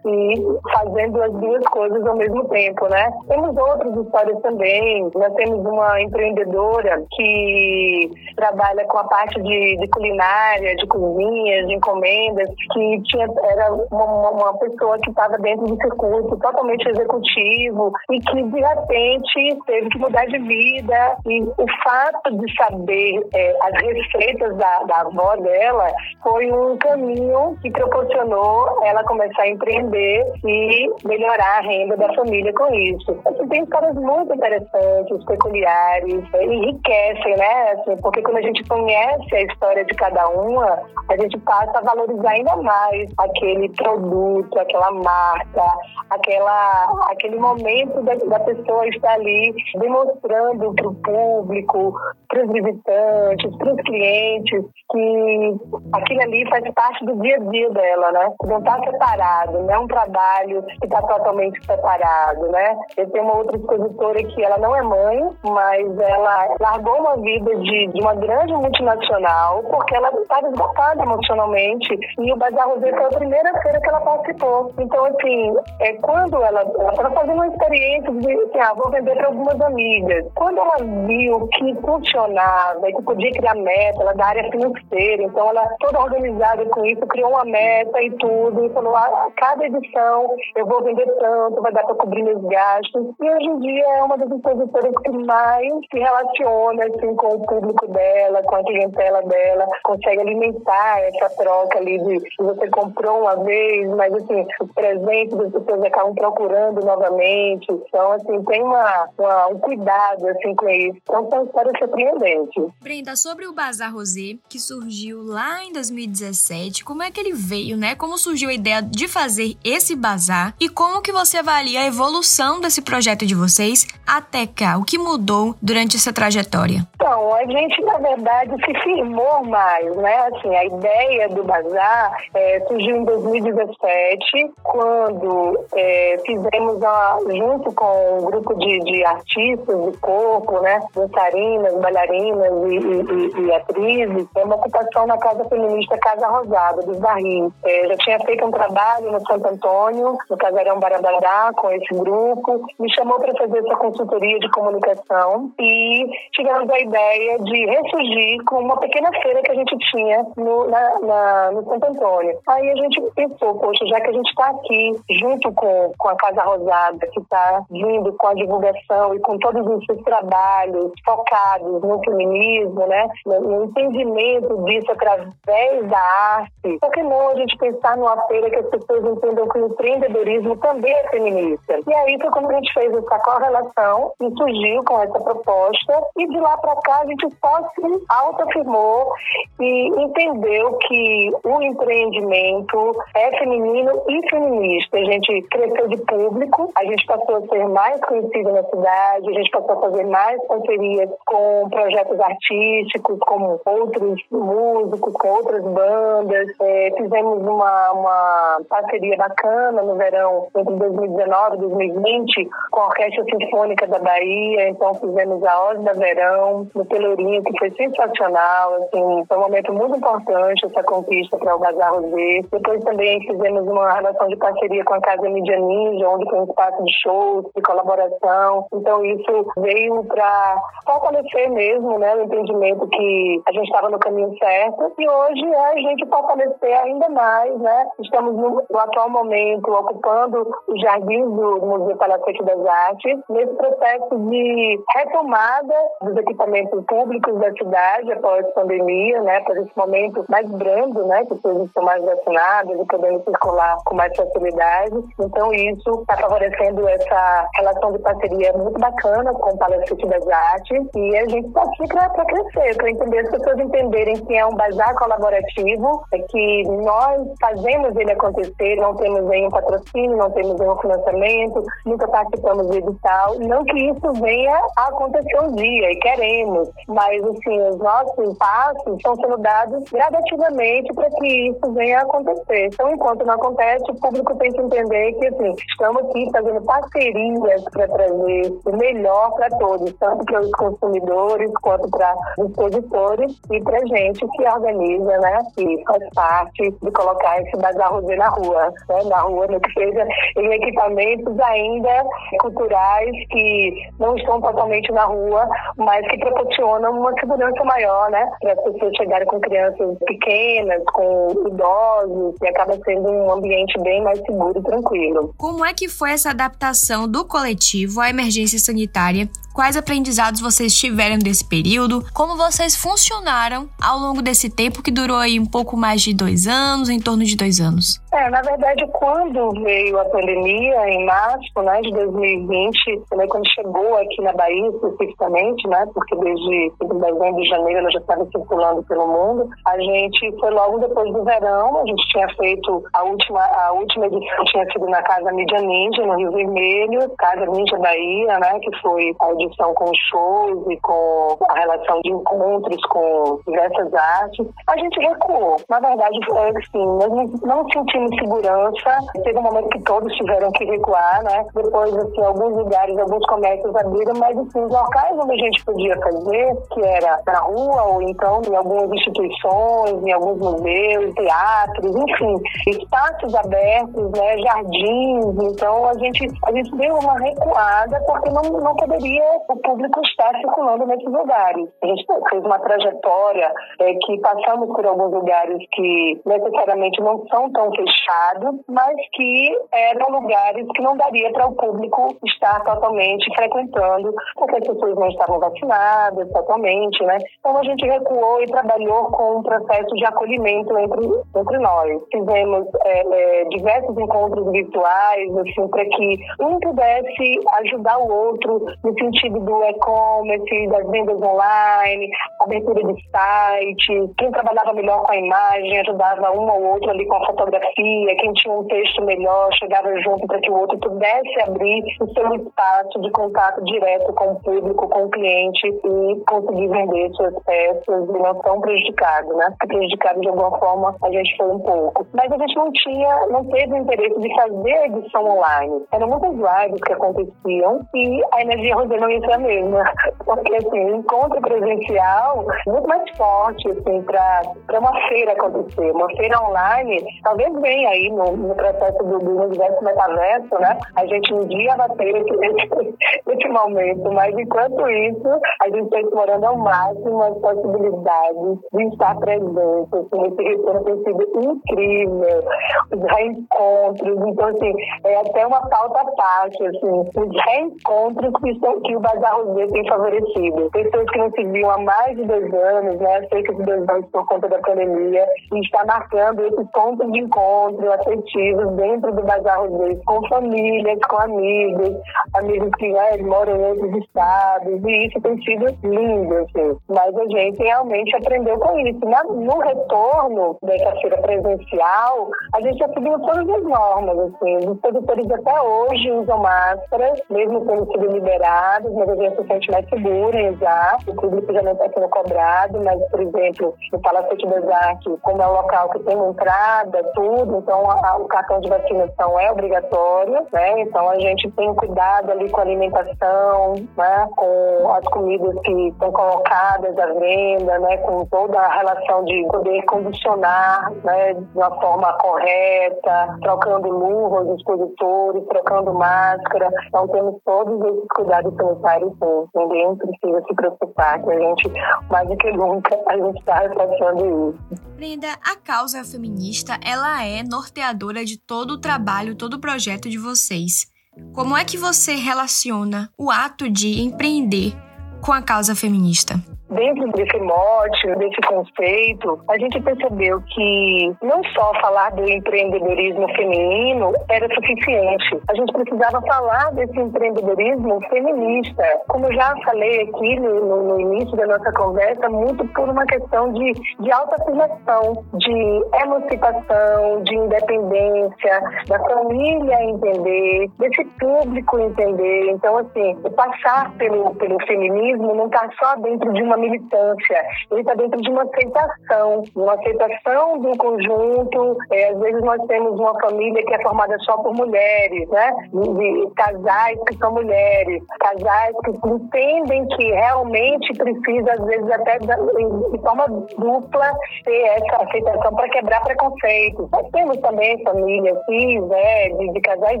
e 0.06 0.34
fazendo 0.72 1.22
as 1.22 1.32
duas 1.32 1.62
coisas 1.64 2.06
ao 2.06 2.16
mesmo 2.16 2.48
tempo, 2.48 2.88
né? 2.88 3.10
Temos 3.28 3.56
outras 3.56 3.96
histórias 3.96 4.40
também. 4.42 5.10
Nós 5.14 5.34
temos 5.34 5.64
uma 5.64 6.00
empreendedora 6.00 7.02
que 7.12 8.10
trabalha 8.36 8.84
com 8.86 8.98
a 8.98 9.04
parte 9.04 9.40
de, 9.42 9.76
de 9.78 9.88
culinária, 9.88 10.76
de 10.76 10.86
cozinhas, 10.86 11.66
de 11.66 11.74
encomendas, 11.74 12.48
que 12.72 13.02
tinha, 13.04 13.26
era 13.44 13.72
uma, 13.90 14.30
uma 14.30 14.58
pessoa 14.58 14.98
que 14.98 15.10
estava 15.10 15.38
dentro 15.38 15.66
do 15.66 15.76
circuito 15.76 16.36
totalmente 16.38 16.88
executivo 16.88 17.92
e 18.10 18.20
que, 18.20 18.42
de 18.42 18.60
repente, 18.60 19.62
teve 19.66 19.88
que 19.90 19.98
mudar 19.98 20.26
de 20.26 20.38
vida 20.38 21.16
e 21.26 21.42
o 21.42 21.66
fato 21.82 22.36
de 22.36 22.56
saber 22.56 23.26
é, 23.34 23.56
as 23.62 23.82
receitas 23.82 24.56
da, 24.56 24.82
da 24.84 25.00
avó 25.00 25.36
dela 25.36 25.86
foi 26.22 26.50
um 26.50 26.76
caminho 26.78 27.56
que 27.62 27.70
proporcionou 27.70 28.80
ela 28.84 29.02
começar 29.04 29.33
a 29.42 29.48
empreender 29.48 30.24
e 30.44 30.90
melhorar 31.04 31.58
a 31.58 31.62
renda 31.62 31.96
da 31.96 32.12
família 32.14 32.52
com 32.52 32.72
isso. 32.74 33.18
Assim, 33.26 33.48
tem 33.48 33.62
histórias 33.62 33.94
muito 33.94 34.34
interessantes, 34.34 35.24
peculiares, 35.24 36.22
é, 36.34 36.44
enriquecem, 36.44 37.36
né? 37.36 37.72
Assim, 37.72 37.96
porque 38.02 38.22
quando 38.22 38.38
a 38.38 38.42
gente 38.42 38.64
conhece 38.64 39.34
a 39.34 39.42
história 39.42 39.84
de 39.84 39.94
cada 39.94 40.28
uma, 40.28 40.82
a 41.08 41.16
gente 41.16 41.38
passa 41.40 41.78
a 41.78 41.82
valorizar 41.82 42.30
ainda 42.30 42.56
mais 42.56 43.10
aquele 43.18 43.68
produto, 43.70 44.58
aquela 44.58 44.90
marca, 44.92 45.64
aquela, 46.10 47.08
aquele 47.10 47.36
momento 47.36 48.02
da, 48.02 48.14
da 48.14 48.40
pessoa 48.40 48.86
estar 48.88 49.12
ali 49.12 49.54
demonstrando 49.78 50.74
para 50.74 50.88
o 50.88 50.94
público, 50.94 51.94
para 52.28 52.44
os 52.44 52.52
visitantes, 52.52 53.56
para 53.56 53.74
os 53.74 53.80
clientes, 53.82 54.64
que 54.90 55.54
aquilo 55.92 56.22
ali 56.22 56.48
faz 56.48 56.64
parte 56.74 57.04
do 57.04 57.20
dia 57.20 57.36
a 57.36 57.50
dia 57.50 57.70
dela, 57.70 58.12
né? 58.12 58.32
Não 58.44 58.58
está 58.58 58.78
separado, 58.82 59.23
não 59.52 59.70
é 59.70 59.78
um 59.78 59.86
trabalho 59.86 60.62
que 60.62 60.84
está 60.84 61.00
totalmente 61.02 61.64
separado, 61.64 62.48
né? 62.48 62.76
Eu 62.96 63.10
tenho 63.10 63.24
uma 63.24 63.36
outra 63.38 63.56
expositora 63.56 64.22
que 64.22 64.44
ela 64.44 64.58
não 64.58 64.74
é 64.74 64.82
mãe, 64.82 65.30
mas 65.44 65.98
ela 65.98 66.56
largou 66.60 66.98
uma 66.98 67.16
vida 67.16 67.54
de, 67.56 67.88
de 67.88 68.00
uma 68.00 68.14
grande 68.14 68.52
multinacional 68.52 69.62
porque 69.64 69.94
ela 69.96 70.10
estava 70.10 70.48
esgotada 70.48 71.02
emocionalmente 71.02 71.98
e 72.18 72.32
o 72.32 72.36
Bazar 72.36 72.68
Rosé 72.68 72.90
foi 72.90 73.04
a 73.04 73.18
primeira 73.18 73.62
feira 73.62 73.80
que 73.80 73.88
ela 73.88 74.00
participou. 74.00 74.72
Então, 74.78 75.04
assim, 75.04 75.54
é, 75.80 75.92
quando 75.94 76.42
ela 76.42 76.62
estava 76.62 77.10
fazendo 77.10 77.34
uma 77.34 77.48
experiência 77.48 78.10
de, 78.12 78.32
assim, 78.32 78.58
ah, 78.60 78.74
vou 78.74 78.90
vender 78.90 79.14
para 79.16 79.26
algumas 79.26 79.60
amigas. 79.60 80.26
Quando 80.34 80.58
ela 80.58 80.76
viu 81.06 81.48
que 81.48 81.74
funcionava 81.80 82.88
e 82.88 82.92
que 82.92 83.02
podia 83.02 83.30
criar 83.32 83.54
meta, 83.54 84.02
ela 84.02 84.12
é 84.12 84.14
da 84.14 84.26
área 84.26 84.50
financeira, 84.50 85.22
então 85.22 85.48
ela 85.48 85.66
toda 85.80 86.00
organizada 86.00 86.64
com 86.66 86.84
isso, 86.84 87.06
criou 87.06 87.30
uma 87.30 87.44
meta 87.44 88.02
e 88.02 88.10
tudo, 88.12 88.64
e 88.64 88.70
falou, 88.70 88.96
a 88.96 89.13
cada 89.36 89.66
edição 89.66 90.36
eu 90.56 90.66
vou 90.66 90.82
vender 90.82 91.06
tanto, 91.18 91.62
vai 91.62 91.72
dar 91.72 91.84
para 91.84 91.94
cobrir 91.94 92.22
meus 92.22 92.42
gastos. 92.42 93.14
E 93.20 93.30
hoje 93.30 93.46
em 93.46 93.58
dia 93.60 93.84
é 93.98 94.02
uma 94.02 94.16
das 94.16 94.30
expositoras 94.30 94.92
que 95.02 95.10
mais 95.10 95.72
se 95.90 95.98
relaciona 95.98 96.84
assim, 96.86 97.14
com 97.16 97.36
o 97.36 97.46
público 97.46 97.86
dela 97.88 98.42
com 98.44 98.56
a 98.56 98.64
clientela 98.64 99.22
dela, 99.22 99.66
consegue 99.82 100.20
alimentar 100.20 101.00
essa 101.00 101.28
troca 101.36 101.78
ali 101.78 101.98
de 101.98 102.22
você 102.38 102.68
comprou 102.70 103.20
uma 103.20 103.36
vez, 103.44 103.88
mas 103.90 104.12
assim, 104.14 104.46
os 104.60 104.72
presentes 104.72 105.38
as 105.38 105.52
pessoas 105.52 105.82
acabam 105.82 106.14
procurando 106.14 106.84
novamente. 106.84 107.66
Então, 107.70 108.12
assim, 108.12 108.42
tem 108.44 108.62
uma, 108.62 109.08
uma, 109.18 109.48
um 109.48 109.58
cuidado 109.58 110.26
assim 110.28 110.54
com 110.54 110.68
isso. 110.68 110.98
Então, 111.02 111.28
são 111.30 111.44
histórias 111.44 111.78
surpreendentes. 111.78 112.64
Brenda, 112.82 113.16
sobre 113.16 113.46
o 113.46 113.52
Bazar 113.52 113.92
Rosé, 113.92 114.36
que 114.48 114.58
surgiu 114.58 115.22
lá 115.22 115.64
em 115.64 115.72
2017, 115.72 116.84
como 116.84 117.02
é 117.02 117.10
que 117.10 117.20
ele 117.20 117.32
veio, 117.32 117.76
né? 117.76 117.94
Como 117.94 118.18
surgiu 118.18 118.50
a 118.50 118.54
ideia 118.54 118.82
de 118.82 119.03
fazer 119.08 119.56
esse 119.64 119.94
bazar 119.94 120.54
e 120.60 120.68
como 120.68 121.02
que 121.02 121.12
você 121.12 121.38
avalia 121.38 121.80
a 121.80 121.86
evolução 121.86 122.60
desse 122.60 122.82
projeto 122.82 123.26
de 123.26 123.34
vocês 123.34 123.86
até 124.06 124.46
cá? 124.46 124.78
O 124.78 124.84
que 124.84 124.98
mudou 124.98 125.54
durante 125.60 125.96
essa 125.96 126.12
trajetória? 126.12 126.86
Então, 126.94 127.34
a 127.34 127.44
gente, 127.44 127.80
na 127.82 127.98
verdade, 127.98 128.52
se 128.64 128.82
firmou 128.82 129.44
mais, 129.44 129.96
né? 129.96 130.28
Assim, 130.32 130.54
a 130.54 130.64
ideia 130.64 131.28
do 131.28 131.44
bazar 131.44 132.16
é, 132.34 132.60
surgiu 132.66 132.96
em 132.96 133.04
2017, 133.04 134.52
quando 134.62 135.58
é, 135.74 136.16
fizemos, 136.24 136.82
a, 136.82 137.18
junto 137.28 137.72
com 137.72 138.18
um 138.18 138.24
grupo 138.24 138.54
de, 138.54 138.78
de 138.80 139.04
artistas 139.04 139.84
de 139.84 139.98
corpo, 139.98 140.60
né? 140.60 140.80
Dançarinas, 140.94 141.74
bailarinas 141.80 142.52
e, 142.70 142.76
e, 142.76 143.46
e, 143.46 143.52
atrizes, 143.52 144.26
é 144.36 144.44
uma 144.44 144.56
ocupação 144.56 145.06
na 145.06 145.18
Casa 145.18 145.44
Feminista 145.48 145.98
Casa 145.98 146.26
Rosada, 146.26 146.82
dos 146.82 146.98
Barris. 146.98 147.52
É, 147.64 147.88
já 147.88 147.96
tinha 147.98 148.20
feito 148.20 148.46
um 148.46 148.50
trabalho 148.50 148.93
no 149.02 149.20
Santo 149.26 149.48
Antônio, 149.48 150.16
no 150.30 150.36
Casarão 150.36 150.78
Barabadá, 150.78 151.50
com 151.56 151.70
esse 151.70 151.94
grupo, 151.94 152.66
me 152.78 152.92
chamou 152.94 153.18
para 153.18 153.34
fazer 153.34 153.58
essa 153.58 153.76
consultoria 153.76 154.38
de 154.38 154.50
comunicação 154.50 155.50
e 155.58 156.06
tivemos 156.32 156.70
a 156.70 156.78
ideia 156.78 157.38
de 157.38 157.66
ressurgir 157.66 158.44
com 158.44 158.60
uma 158.60 158.76
pequena 158.78 159.10
feira 159.20 159.42
que 159.42 159.50
a 159.50 159.54
gente 159.54 159.76
tinha 159.90 160.24
no, 160.36 160.68
na, 160.68 161.00
na, 161.00 161.52
no 161.52 161.64
Santo 161.64 161.86
Antônio. 161.86 162.38
Aí 162.46 162.70
a 162.70 162.76
gente 162.76 163.00
pensou, 163.14 163.54
poxa, 163.58 163.86
já 163.86 164.00
que 164.00 164.10
a 164.10 164.12
gente 164.12 164.28
está 164.28 164.46
aqui 164.50 164.92
junto 165.10 165.52
com, 165.52 165.92
com 165.98 166.08
a 166.08 166.16
Casa 166.16 166.42
Rosada, 166.42 167.06
que 167.06 167.20
está 167.20 167.64
vindo 167.70 168.12
com 168.14 168.26
a 168.28 168.34
divulgação 168.34 169.14
e 169.14 169.20
com 169.20 169.38
todos 169.38 169.66
os 169.66 169.84
seus 169.86 170.02
trabalhos 170.02 170.92
focados 171.04 171.82
no 171.82 172.00
feminismo, 172.04 172.86
né, 172.86 173.08
no, 173.26 173.40
no 173.40 173.64
entendimento 173.64 174.62
disso 174.64 174.90
através 174.92 175.88
da 175.88 175.98
arte, 175.98 176.78
por 176.80 176.90
que 176.90 177.02
não 177.02 177.30
a 177.30 177.34
gente 177.36 177.56
pensar 177.58 177.96
numa 177.96 178.16
feira 178.26 178.50
que 178.50 178.56
as 178.56 178.66
pessoas 178.66 178.83
entendam 178.88 179.48
que 179.48 179.58
o 179.58 179.66
empreendedorismo 179.66 180.56
também 180.58 180.92
é 180.92 181.08
feminista? 181.08 181.78
E 181.86 181.94
aí 181.94 182.18
foi 182.20 182.30
quando 182.30 182.50
a 182.50 182.54
gente 182.54 182.72
fez 182.72 182.92
essa 182.92 183.18
correlação 183.18 184.12
e 184.20 184.30
surgiu 184.36 184.84
com 184.84 185.00
essa 185.00 185.20
proposta 185.20 186.02
e 186.16 186.26
de 186.26 186.38
lá 186.38 186.56
para 186.58 186.76
cá 186.76 187.00
a 187.02 187.06
gente 187.06 187.28
só 187.40 187.68
se 187.74 188.04
autoafirmou 188.08 189.12
e 189.60 189.88
entendeu 190.02 190.76
que 190.78 191.30
o 191.44 191.62
empreendimento 191.62 192.96
é 193.14 193.38
feminino 193.38 194.02
e 194.08 194.28
feminista. 194.28 194.98
A 194.98 195.04
gente 195.04 195.42
cresceu 195.42 195.88
de 195.88 195.96
público, 195.98 196.70
a 196.74 196.84
gente 196.84 197.06
passou 197.06 197.36
a 197.36 197.40
ser 197.42 197.68
mais 197.68 198.00
conhecido 198.00 198.52
na 198.52 198.62
cidade, 198.64 199.28
a 199.28 199.32
gente 199.32 199.50
passou 199.50 199.72
a 199.72 199.80
fazer 199.80 200.04
mais 200.06 200.44
parcerias 200.46 201.10
com 201.26 201.68
projetos 201.70 202.20
artísticos, 202.20 203.18
como 203.20 203.60
outros 203.64 204.20
músicos, 204.30 205.12
com 205.14 205.28
outras 205.28 205.62
bandas. 205.62 206.48
É, 206.60 206.90
fizemos 206.96 207.42
uma, 207.42 207.92
uma 207.92 208.60
parceria 208.74 209.16
bacana 209.16 209.82
no 209.82 209.94
verão 209.94 210.48
entre 210.56 210.74
2019 210.74 211.56
e 211.56 211.60
2020 211.60 212.48
com 212.72 212.80
a 212.80 212.86
Orquestra 212.86 213.24
Sinfônica 213.24 213.86
da 213.86 214.00
Bahia. 214.00 214.68
Então 214.68 214.94
fizemos 214.94 215.44
a 215.44 215.70
Oz 215.70 215.80
da 215.82 215.92
Verão 215.92 216.66
no 216.74 216.84
Pelourinho, 216.84 217.42
que 217.44 217.56
foi 217.58 217.70
sensacional. 217.70 218.74
Assim, 218.74 219.24
foi 219.28 219.38
um 219.38 219.40
momento 219.40 219.72
muito 219.72 219.96
importante 219.96 220.66
essa 220.66 220.82
conquista 220.82 221.38
para 221.38 221.54
o 221.54 221.60
Bazar 221.60 221.94
Rosé. 221.94 222.40
Depois 222.50 222.82
também 222.82 223.20
fizemos 223.20 223.66
uma 223.68 223.92
relação 223.92 224.26
de 224.26 224.36
parceria 224.36 224.84
com 224.84 224.94
a 224.94 225.00
Casa 225.00 225.28
Mídia 225.28 225.58
Ninja, 225.60 226.08
onde 226.08 226.28
foi 226.28 226.40
um 226.40 226.44
espaço 226.44 226.84
de 226.84 226.92
shows, 227.00 227.46
de 227.54 227.62
colaboração. 227.62 228.66
Então 228.74 229.04
isso 229.04 229.52
veio 229.58 230.02
para 230.04 230.56
fortalecer 230.84 231.50
mesmo 231.50 231.98
né, 231.98 232.14
o 232.16 232.22
entendimento 232.22 232.88
que 232.88 233.42
a 233.46 233.52
gente 233.52 233.66
estava 233.66 233.88
no 233.88 234.00
caminho 234.00 234.36
certo. 234.36 234.92
E 234.98 235.08
hoje 235.08 235.46
é 235.46 235.66
a 235.66 235.76
gente 235.76 236.06
fortalecer 236.06 236.76
ainda 236.82 237.08
mais. 237.08 237.54
Né? 237.60 237.86
Estamos 238.00 238.34
no, 238.70 238.78
atual 238.78 239.10
momento 239.10 239.70
ocupando 239.70 240.48
os 240.68 240.80
jardins 240.80 241.24
do 241.24 241.60
Museu 241.60 241.96
Palacete 241.96 242.42
das 242.44 242.64
Artes, 242.66 243.20
nesse 243.28 243.54
processo 243.54 244.18
de 244.30 244.80
retomada 244.96 245.74
dos 246.02 246.16
equipamentos 246.16 246.84
públicos 246.86 247.38
da 247.40 247.52
cidade 247.52 248.12
após 248.12 248.46
a 248.46 248.52
pandemia, 248.52 249.20
né, 249.22 249.40
por 249.40 249.56
esse 249.58 249.70
momento 249.76 250.24
mais 250.28 250.48
brando, 250.50 251.06
né, 251.06 251.24
que 251.24 251.34
as 251.34 251.40
pessoas 251.40 251.66
estão 251.66 251.84
mais 251.84 252.04
vacinadas 252.04 252.80
e 252.80 252.84
podendo 252.86 253.24
circular 253.24 253.76
com 253.84 253.94
mais 253.94 254.14
facilidade. 254.16 254.94
Então, 255.20 255.52
isso 255.52 256.00
está 256.00 256.16
favorecendo 256.16 256.88
essa 256.88 257.48
relação 257.56 257.92
de 257.92 257.98
parceria 257.98 258.52
muito 258.52 258.78
bacana 258.78 259.32
com 259.32 259.50
o 259.50 259.58
Palacete 259.58 260.06
das 260.06 260.26
Artes 260.28 260.88
e 260.94 261.16
a 261.16 261.28
gente 261.28 261.46
está 261.48 261.62
aqui 261.62 261.88
para 261.88 262.24
crescer, 262.24 262.76
para 262.76 262.90
entender 262.90 263.18
as 263.20 263.30
pessoas 263.30 263.58
entenderem 263.58 264.16
que 264.24 264.36
é 264.36 264.46
um 264.46 264.54
bazar 264.54 264.94
colaborativo, 264.96 266.04
é 266.12 266.18
que 266.18 266.62
nós 266.68 267.26
fazemos 267.40 267.96
ele 267.96 268.12
acontecer, 268.12 268.43
não 268.76 268.94
temos 268.96 269.24
nenhum 269.24 269.50
patrocínio, 269.50 270.16
não 270.16 270.30
temos 270.30 270.58
nenhum 270.58 270.76
financiamento, 270.78 271.64
nunca 271.84 272.08
participamos 272.08 272.70
de 272.70 272.78
edital. 272.78 273.38
Não 273.40 273.64
que 273.64 273.78
isso 273.78 274.12
venha 274.20 274.58
a 274.76 274.88
acontecer 274.88 275.40
um 275.40 275.54
dia, 275.54 275.92
e 275.92 275.96
queremos, 275.96 276.68
mas 276.88 277.22
assim, 277.24 277.60
os 277.68 277.78
nossos 277.78 278.38
passos 278.38 278.96
estão 278.96 279.16
sendo 279.16 279.38
dados 279.38 279.82
gradativamente 279.90 280.92
para 280.94 281.10
que 281.10 281.50
isso 281.50 281.72
venha 281.72 281.98
a 281.98 282.02
acontecer. 282.02 282.66
Então, 282.66 282.90
enquanto 282.90 283.24
não 283.24 283.34
acontece, 283.34 283.90
o 283.90 284.00
público 284.00 284.34
tem 284.36 284.52
que 284.52 284.60
entender 284.60 285.12
que 285.14 285.26
assim, 285.26 285.54
estamos 285.70 286.02
aqui 286.04 286.30
fazendo 286.32 286.62
parcerias 286.62 287.64
para 287.72 287.88
trazer 287.88 288.52
o 288.64 288.76
melhor 288.76 289.34
para 289.34 289.48
todos, 289.58 289.92
tanto 289.94 290.24
para 290.24 290.40
os 290.40 290.50
consumidores 290.52 291.50
quanto 291.62 291.88
para 291.90 292.14
os 292.38 292.52
produtores 292.52 293.40
e 293.50 293.62
para 293.62 293.78
gente 293.86 294.26
que 294.26 294.48
organiza, 294.48 295.18
né, 295.18 295.42
e 295.58 295.84
faz 295.84 296.02
parte 296.14 296.70
de 296.70 296.90
colocar 296.90 297.40
esse 297.42 297.56
bazar 297.56 297.92
rosé 297.92 298.16
na 298.16 298.28
rua, 298.34 298.72
né, 298.88 299.04
na 299.04 299.20
rua, 299.20 299.46
no 299.46 299.60
que 299.60 299.72
seja 299.72 300.06
em 300.36 300.52
equipamentos 300.52 301.38
ainda 301.40 302.04
culturais 302.40 303.10
que 303.30 303.88
não 303.98 304.16
estão 304.16 304.40
totalmente 304.40 304.90
na 304.92 305.04
rua, 305.04 305.48
mas 305.76 306.06
que 306.08 306.18
proporcionam 306.18 306.92
uma 307.00 307.12
segurança 307.18 307.64
maior, 307.64 308.10
né? 308.10 308.30
Para 308.40 308.52
as 308.52 308.62
pessoas 308.62 308.92
chegarem 308.96 309.26
com 309.26 309.40
crianças 309.40 309.98
pequenas, 310.06 310.82
com 310.92 311.28
idosos, 311.46 312.34
e 312.42 312.48
acaba 312.48 312.78
sendo 312.84 313.08
um 313.08 313.32
ambiente 313.32 313.78
bem 313.80 314.02
mais 314.02 314.18
seguro 314.20 314.58
e 314.58 314.62
tranquilo. 314.62 315.34
Como 315.38 315.64
é 315.64 315.72
que 315.72 315.88
foi 315.88 316.12
essa 316.12 316.30
adaptação 316.30 317.08
do 317.08 317.26
coletivo 317.26 318.00
à 318.00 318.10
emergência 318.10 318.58
sanitária 318.58 319.28
Quais 319.54 319.76
aprendizados 319.76 320.40
vocês 320.40 320.74
tiveram 320.74 321.16
desse 321.16 321.48
período? 321.48 322.04
Como 322.12 322.36
vocês 322.36 322.74
funcionaram 322.74 323.68
ao 323.80 324.00
longo 324.00 324.20
desse 324.20 324.50
tempo 324.50 324.82
que 324.82 324.90
durou 324.90 325.16
aí 325.16 325.38
um 325.38 325.46
pouco 325.46 325.76
mais 325.76 326.02
de 326.02 326.12
dois 326.12 326.48
anos, 326.48 326.90
em 326.90 326.98
torno 326.98 327.22
de 327.22 327.36
dois 327.36 327.60
anos? 327.60 328.02
É, 328.12 328.30
na 328.30 328.42
verdade, 328.42 328.84
quando 328.92 329.52
veio 329.62 329.98
a 330.00 330.04
pandemia, 330.06 330.88
em 330.88 331.06
março 331.06 331.62
né, 331.62 331.80
de 331.82 331.92
2020, 331.92 333.02
também 333.08 333.28
quando 333.28 333.48
chegou 333.50 333.96
aqui 333.96 334.22
na 334.22 334.32
Bahia 334.32 334.68
especificamente, 334.70 335.68
né, 335.68 335.86
porque 335.94 336.16
desde 336.16 336.72
dezembro 336.80 337.40
e 337.40 337.48
janeiro 337.48 337.80
ela 337.80 337.90
já 337.90 338.00
estava 338.00 338.24
circulando 338.26 338.82
pelo 338.84 339.06
mundo, 339.06 339.48
a 339.66 339.78
gente 339.78 340.34
foi 340.40 340.50
logo 340.50 340.78
depois 340.78 341.12
do 341.12 341.24
verão, 341.24 341.80
a 341.80 341.86
gente 341.86 342.04
tinha 342.08 342.28
feito 342.36 342.84
a 342.92 343.04
última, 343.04 343.40
a 343.40 343.72
última 343.72 344.06
edição 344.06 344.44
tinha 344.46 344.64
sido 344.72 344.86
na 344.86 345.02
Casa 345.02 345.32
Mídia 345.32 345.60
Ninja, 345.60 346.06
no 346.06 346.16
Rio 346.16 346.32
Vermelho, 346.32 347.10
Casa 347.18 347.46
Ninja 347.46 347.78
Bahia, 347.78 348.38
né, 348.38 348.58
que 348.60 348.80
foi 348.80 349.14
a 349.20 349.26
edição 349.44 349.74
com 349.74 349.90
shows 350.10 350.64
e 350.70 350.76
com 350.80 351.36
a 351.48 351.54
relação 351.54 352.00
de 352.02 352.10
encontros 352.10 352.80
com 352.86 353.40
diversas 353.46 353.92
artes, 353.94 354.46
a 354.66 354.76
gente 354.76 355.00
recuou. 355.00 355.56
Na 355.68 355.80
verdade, 355.80 356.18
foi 356.26 356.50
assim, 356.50 356.86
nós 356.86 357.42
não 357.42 357.68
sentimos 357.70 358.10
segurança. 358.18 358.98
Teve 359.22 359.38
um 359.38 359.42
momento 359.42 359.68
que 359.70 359.80
todos 359.82 360.12
tiveram 360.16 360.50
que 360.52 360.64
recuar, 360.64 361.22
né? 361.24 361.46
Depois, 361.54 361.94
assim, 361.96 362.22
alguns 362.22 362.56
lugares, 362.56 362.98
alguns 362.98 363.24
comércios 363.26 363.74
abriram, 363.76 364.14
mas, 364.18 364.36
assim, 364.38 364.64
os 364.64 364.70
locais 364.70 365.18
onde 365.18 365.32
a 365.32 365.36
gente 365.36 365.64
podia 365.64 365.96
fazer, 366.00 366.56
que 366.72 366.82
era 366.82 367.20
na 367.26 367.40
rua 367.40 367.82
ou 367.84 368.02
então 368.02 368.42
em 368.48 368.56
algumas 368.56 368.90
instituições, 368.92 370.02
em 370.04 370.12
alguns 370.12 370.38
museus, 370.38 371.14
teatros, 371.14 371.96
enfim, 371.96 372.36
espaços 372.68 373.34
abertos, 373.34 374.10
né? 374.12 374.38
Jardins. 374.38 375.36
Então, 375.42 375.88
a 375.88 375.94
gente, 375.94 376.28
a 376.46 376.52
gente 376.52 376.74
deu 376.76 376.94
uma 376.96 377.18
recuada 377.18 378.00
porque 378.06 378.30
não, 378.30 378.42
não 378.42 378.74
poderia 378.76 379.33
o 379.48 379.56
público 379.56 380.00
está 380.04 380.30
circulando 380.38 380.86
nesses 380.86 381.10
lugares. 381.10 381.68
A 381.82 381.86
gente 381.86 382.04
fez 382.30 382.44
uma 382.44 382.58
trajetória 382.58 383.52
é, 383.80 383.94
que 383.94 384.20
passamos 384.20 384.68
por 384.74 384.86
alguns 384.86 385.12
lugares 385.12 385.58
que 385.72 386.20
necessariamente 386.24 387.00
não 387.00 387.26
são 387.28 387.50
tão 387.52 387.70
fechados, 387.72 388.60
mas 388.68 388.94
que 389.12 389.56
eram 389.72 390.20
lugares 390.20 390.66
que 390.74 390.82
não 390.82 390.96
daria 390.96 391.30
para 391.32 391.46
o 391.46 391.54
público 391.54 392.16
estar 392.24 392.62
totalmente 392.64 393.32
frequentando, 393.34 394.14
porque 394.36 394.56
as 394.56 394.66
pessoas 394.66 394.94
não 394.96 395.08
estavam 395.08 395.38
vacinadas 395.38 396.30
totalmente, 396.32 397.04
né? 397.04 397.18
Então 397.38 397.56
a 397.58 397.64
gente 397.64 397.84
recuou 397.86 398.42
e 398.42 398.46
trabalhou 398.46 399.04
com 399.10 399.38
um 399.38 399.42
processo 399.42 399.94
de 399.94 400.04
acolhimento 400.04 400.76
entre, 400.78 401.06
entre 401.36 401.58
nós. 401.58 402.02
Fizemos 402.12 402.66
é, 402.84 403.40
é, 403.40 403.44
diversos 403.46 403.96
encontros 403.98 404.50
virtuais, 404.50 405.36
assim, 405.38 405.68
para 405.68 405.84
que 405.84 406.18
um 406.40 406.58
pudesse 406.60 407.40
ajudar 407.60 407.98
o 407.98 408.12
outro 408.12 408.64
no 408.82 408.94
sentido 408.94 409.23
do 409.30 409.64
e-commerce, 409.64 410.68
das 410.68 410.90
vendas 410.90 411.20
online, 411.22 412.10
abertura 412.40 412.82
de 412.82 413.10
site, 413.10 414.14
quem 414.18 414.30
trabalhava 414.30 414.72
melhor 414.72 415.02
com 415.02 415.12
a 415.12 415.16
imagem 415.16 415.80
ajudava 415.80 416.32
um 416.32 416.50
ou 416.50 416.72
outro 416.74 416.90
ali 416.90 417.06
com 417.06 417.16
a 417.16 417.26
fotografia, 417.26 418.16
quem 418.16 418.32
tinha 418.34 418.54
um 418.54 418.64
texto 418.64 419.02
melhor 419.04 419.48
chegava 419.54 419.88
junto 420.00 420.26
para 420.26 420.40
que 420.40 420.50
o 420.50 420.58
outro 420.58 420.78
pudesse 420.78 421.40
abrir 421.42 421.82
o 422.00 422.12
seu 422.12 422.34
espaço 422.34 423.00
de 423.00 423.10
contato 423.10 423.64
direto 423.64 424.12
com 424.14 424.32
o 424.32 424.40
público, 424.40 424.88
com 424.88 425.04
o 425.04 425.10
cliente 425.10 425.66
e 425.66 426.20
conseguir 426.26 426.68
vender 426.68 427.10
suas 427.14 427.34
peças 427.44 428.08
e 428.08 428.12
não 428.12 428.34
tão 428.40 428.60
prejudicado, 428.60 429.34
né? 429.34 429.54
Prejudicado 429.66 430.20
de 430.20 430.28
alguma 430.28 430.58
forma 430.58 430.94
a 431.02 431.10
gente 431.10 431.36
foi 431.36 431.48
um 431.48 431.60
pouco. 431.60 432.06
Mas 432.12 432.30
a 432.30 432.38
gente 432.38 432.56
não 432.56 432.70
tinha, 432.72 433.26
não 433.28 433.44
teve 433.46 433.76
interesse 433.76 434.20
de 434.20 434.34
fazer 434.34 434.72
a 434.72 434.86
edição 434.86 435.24
online. 435.24 435.84
Eram 435.92 436.08
muitas 436.08 436.32
lives 436.32 436.80
que 436.80 436.92
aconteciam 436.92 437.80
e 437.94 438.22
a 438.32 438.42
energia 438.42 438.74
Rosé 438.74 438.98
ia 439.14 439.20
ser 439.20 439.32
a 439.32 439.38
mesma. 439.38 439.84
Porque, 440.24 440.56
assim, 440.56 440.84
o 440.84 440.96
encontro 440.96 441.40
presencial 441.40 442.44
muito 442.66 442.88
mais 442.88 443.10
forte, 443.16 443.70
assim, 443.70 444.02
para 444.02 444.78
uma 444.78 444.92
feira 445.08 445.32
acontecer. 445.32 445.90
Uma 445.92 446.08
feira 446.16 446.40
online, 446.42 447.04
talvez 447.22 447.52
venha 447.60 447.88
aí 447.90 448.10
no, 448.10 448.36
no 448.36 448.54
processo 448.54 448.98
do, 449.04 449.18
do 449.18 449.42
universo 449.42 449.84
metaverso, 449.84 450.54
né? 450.60 450.78
A 450.96 451.06
gente 451.06 451.34
um 451.34 451.40
dia 451.40 451.76
vai 451.76 451.88
ter 451.90 452.16
esse, 452.16 452.94
esse 453.26 453.48
momento, 453.48 454.12
mas 454.12 454.36
enquanto 454.36 454.88
isso, 454.88 455.28
a 455.62 455.66
gente 455.66 455.84
está 455.84 456.00
explorando 456.00 456.46
ao 456.46 456.56
máximo 456.56 457.22
as 457.22 457.38
possibilidades 457.38 458.58
de 458.72 458.84
estar 458.84 459.16
presente. 459.16 459.88
Assim, 459.92 460.26
esse 460.26 460.42
retorno 460.42 460.84
tem 460.84 461.04
sido 461.04 461.22
incrível. 461.44 462.44
Os 462.92 463.16
reencontros, 463.16 464.28
então, 464.28 464.48
assim, 464.48 464.72
é 465.04 465.16
até 465.16 465.46
uma 465.46 465.60
pauta 465.68 466.00
à 466.00 466.04
parte, 466.12 466.66
assim, 466.66 467.00
os 467.00 467.44
reencontros 467.46 468.32
que, 468.40 468.50
estão, 468.50 468.80
o 468.96 469.00
Bazar 469.00 469.36
Rosé 469.36 469.66
tem 469.68 469.88
favorecido. 469.88 470.70
Pessoas 470.70 471.10
que 471.10 471.18
não 471.18 471.30
se 471.30 471.44
viam 471.44 471.70
há 471.70 471.78
mais 471.78 472.16
de 472.16 472.24
dois 472.24 472.52
anos, 472.52 472.96
né, 473.00 473.26
cerca 473.28 473.54
de 473.54 473.62
dois 473.62 473.88
anos 473.88 474.06
por 474.10 474.26
conta 474.26 474.48
da 474.48 474.58
pandemia, 474.58 475.26
e 475.52 475.60
está 475.60 475.84
marcando 475.84 476.44
esses 476.44 476.70
pontos 476.72 477.10
de 477.12 477.20
encontro 477.20 477.92
afetivos 477.92 478.72
dentro 478.76 479.12
do 479.14 479.22
Bazar 479.22 479.60
Rosé, 479.60 479.96
com 480.06 480.26
famílias, 480.28 480.98
com 481.08 481.16
amigos, 481.16 481.96
amigos 482.34 482.70
que 482.78 482.92
né, 482.92 483.16
moram 483.18 483.56
em 483.56 483.64
outros 483.64 484.04
estados, 484.04 484.82
e 484.84 485.06
isso 485.06 485.20
tem 485.20 485.42
sido 485.42 485.66
lindo, 485.84 486.34
assim. 486.38 486.76
Mas 486.88 487.16
a 487.16 487.24
gente 487.28 487.62
realmente 487.62 488.16
aprendeu 488.16 488.58
com 488.58 488.78
isso. 488.80 489.00
No 489.30 489.58
retorno 489.58 490.56
dessa 490.62 490.92
feira 491.00 491.18
presencial, 491.18 492.28
a 492.54 492.60
gente 492.60 492.78
seguiu 492.78 493.18
todas 493.20 493.48
as 493.48 493.62
normas, 493.64 494.18
assim. 494.18 494.56
Os 494.68 494.80
produtores 494.80 495.30
até 495.30 495.60
hoje 495.60 496.10
usam 496.12 496.38
máscaras, 496.38 497.20
mesmo 497.30 497.64
tendo 497.66 497.86
sido 497.86 498.12
liberados, 498.12 498.83
mas 498.92 499.08
a 499.08 499.14
gente 499.16 499.36
se 499.36 499.46
sente 499.46 499.70
mais 499.70 499.88
seguro 499.88 500.36
em 500.36 500.50
usar. 500.50 500.96
O 501.06 501.14
público 501.14 501.52
já 501.52 501.62
não 501.62 501.72
está 501.72 501.88
sendo 501.94 502.08
cobrado, 502.08 502.80
mas, 502.82 503.00
por 503.10 503.20
exemplo, 503.20 503.74
no 503.92 504.00
Palacete 504.00 504.46
do 504.46 504.72
Artes, 504.72 505.12
como 505.22 505.42
é 505.42 505.46
um 505.46 505.52
local 505.52 505.88
que 505.90 506.00
tem 506.00 506.18
entrada, 506.18 507.02
tudo, 507.14 507.58
então 507.58 507.90
a, 507.90 508.16
o 508.18 508.26
cartão 508.26 508.60
de 508.60 508.68
vacinação 508.68 509.38
é 509.38 509.50
obrigatório, 509.50 510.46
né? 510.52 510.80
Então 510.80 511.08
a 511.08 511.18
gente 511.18 511.50
tem 511.52 511.74
cuidado 511.74 512.30
ali 512.30 512.50
com 512.50 512.60
a 512.60 512.64
alimentação, 512.64 513.74
né? 513.96 514.28
Com 514.36 514.92
as 514.92 515.04
comidas 515.04 515.54
que 515.62 515.88
estão 515.88 516.12
colocadas 516.12 516.98
à 516.98 517.06
venda, 517.06 517.78
né? 517.78 517.96
Com 517.98 518.24
toda 518.26 518.58
a 518.58 518.78
relação 518.78 519.24
de 519.24 519.46
poder 519.50 519.82
condicionar, 519.84 520.92
né? 521.04 521.34
De 521.34 521.46
uma 521.54 521.70
forma 521.80 522.12
correta, 522.18 523.38
trocando 523.42 523.88
luvas 523.88 524.46
dos 524.46 524.62
produtores, 524.64 525.46
trocando 525.46 525.92
máscara. 525.94 526.68
Então 526.88 527.08
temos 527.08 527.40
todos 527.44 527.80
esses 527.80 528.08
cuidados 528.14 528.54
sanitários, 528.56 528.73
sim. 528.74 529.48
Ninguém 529.54 529.96
precisa 529.96 530.42
se 530.46 530.54
preocupar, 530.54 531.22
que 531.22 531.30
a 531.30 531.38
gente, 531.38 531.70
mais 532.10 532.28
do 532.28 532.36
que 532.36 532.50
nunca, 532.52 532.96
a 533.08 533.16
gente 533.16 533.38
está 533.38 533.60
reforçando 533.60 534.50
isso. 534.50 534.78
Brenda, 534.96 535.28
a 535.42 535.56
causa 535.56 536.04
feminista, 536.04 536.78
ela 536.84 537.24
é 537.24 537.42
norteadora 537.42 538.24
de 538.24 538.38
todo 538.38 538.72
o 538.72 538.78
trabalho, 538.78 539.34
todo 539.34 539.54
o 539.54 539.60
projeto 539.60 540.08
de 540.08 540.18
vocês. 540.18 540.86
Como 541.32 541.56
é 541.56 541.64
que 541.64 541.76
você 541.76 542.14
relaciona 542.14 543.10
o 543.16 543.30
ato 543.30 543.70
de 543.70 544.00
empreender 544.00 544.72
com 545.20 545.32
a 545.32 545.40
causa 545.40 545.74
feminista? 545.74 546.34
Dentro 546.74 547.10
desse 547.12 547.38
mote, 547.38 548.14
desse 548.16 548.40
conceito, 548.46 549.40
a 549.48 549.58
gente 549.58 549.80
percebeu 549.80 550.40
que 550.42 551.14
não 551.22 551.42
só 551.54 551.72
falar 551.80 552.10
do 552.10 552.28
empreendedorismo 552.28 553.28
feminino 553.34 554.12
era 554.28 554.46
suficiente. 554.54 555.40
A 555.48 555.54
gente 555.54 555.72
precisava 555.72 556.20
falar 556.22 556.72
desse 556.72 556.98
empreendedorismo 556.98 558.00
feminista. 558.08 558.82
Como 559.08 559.32
já 559.32 559.54
falei 559.64 560.02
aqui 560.02 560.40
no, 560.40 560.84
no 560.84 561.00
início 561.00 561.36
da 561.36 561.46
nossa 561.46 561.72
conversa, 561.72 562.28
muito 562.28 562.66
por 562.68 562.88
uma 562.88 563.06
questão 563.06 563.52
de, 563.52 563.72
de 564.00 564.12
autoafirmação, 564.12 565.24
de 565.34 565.84
emancipação, 566.02 567.22
de 567.22 567.36
independência, 567.36 568.60
da 568.88 568.98
família 568.98 569.82
entender, 569.84 570.70
desse 570.78 571.04
público 571.20 571.78
entender. 571.78 572.50
Então, 572.50 572.78
assim, 572.78 573.16
passar 573.36 573.92
pelo, 573.96 574.34
pelo 574.36 574.58
feminismo 574.66 575.34
não 575.34 575.46
está 575.46 575.68
só 575.78 575.96
dentro 575.96 576.32
de 576.32 576.42
uma 576.42 576.56
militância, 576.64 577.44
ele 577.70 577.80
está 577.80 577.94
dentro 577.94 578.20
de 578.20 578.30
uma 578.30 578.42
aceitação, 578.42 579.42
uma 579.54 579.74
aceitação 579.74 580.58
do 580.58 580.76
conjunto. 580.78 581.76
É, 581.92 582.10
às 582.10 582.20
vezes 582.20 582.42
nós 582.42 582.60
temos 582.66 582.98
uma 582.98 583.18
família 583.20 583.64
que 583.64 583.74
é 583.74 583.82
formada 583.82 584.16
só 584.20 584.36
por 584.38 584.54
mulheres, 584.54 585.28
né? 585.28 585.52
De, 585.72 586.30
casais 586.36 586.98
que 587.06 587.16
são 587.18 587.32
mulheres, 587.32 588.02
casais 588.18 588.74
que 588.84 589.08
entendem 589.08 589.86
que 589.88 590.12
realmente 590.12 590.92
precisa, 590.94 591.52
às 591.52 591.64
vezes 591.64 591.90
até 591.90 592.18
de 592.18 593.00
forma 593.00 593.26
dupla, 593.58 594.12
ter 594.44 594.62
essa 594.62 595.02
aceitação 595.02 595.54
para 595.54 595.68
quebrar 595.68 596.02
preconceitos. 596.02 596.88
Nós 596.90 597.08
temos 597.10 597.36
também 597.38 597.82
famílias 597.84 598.38
cis, 598.46 598.82
né? 598.88 599.28
De, 599.30 599.52
de 599.52 599.60
casais 599.60 600.00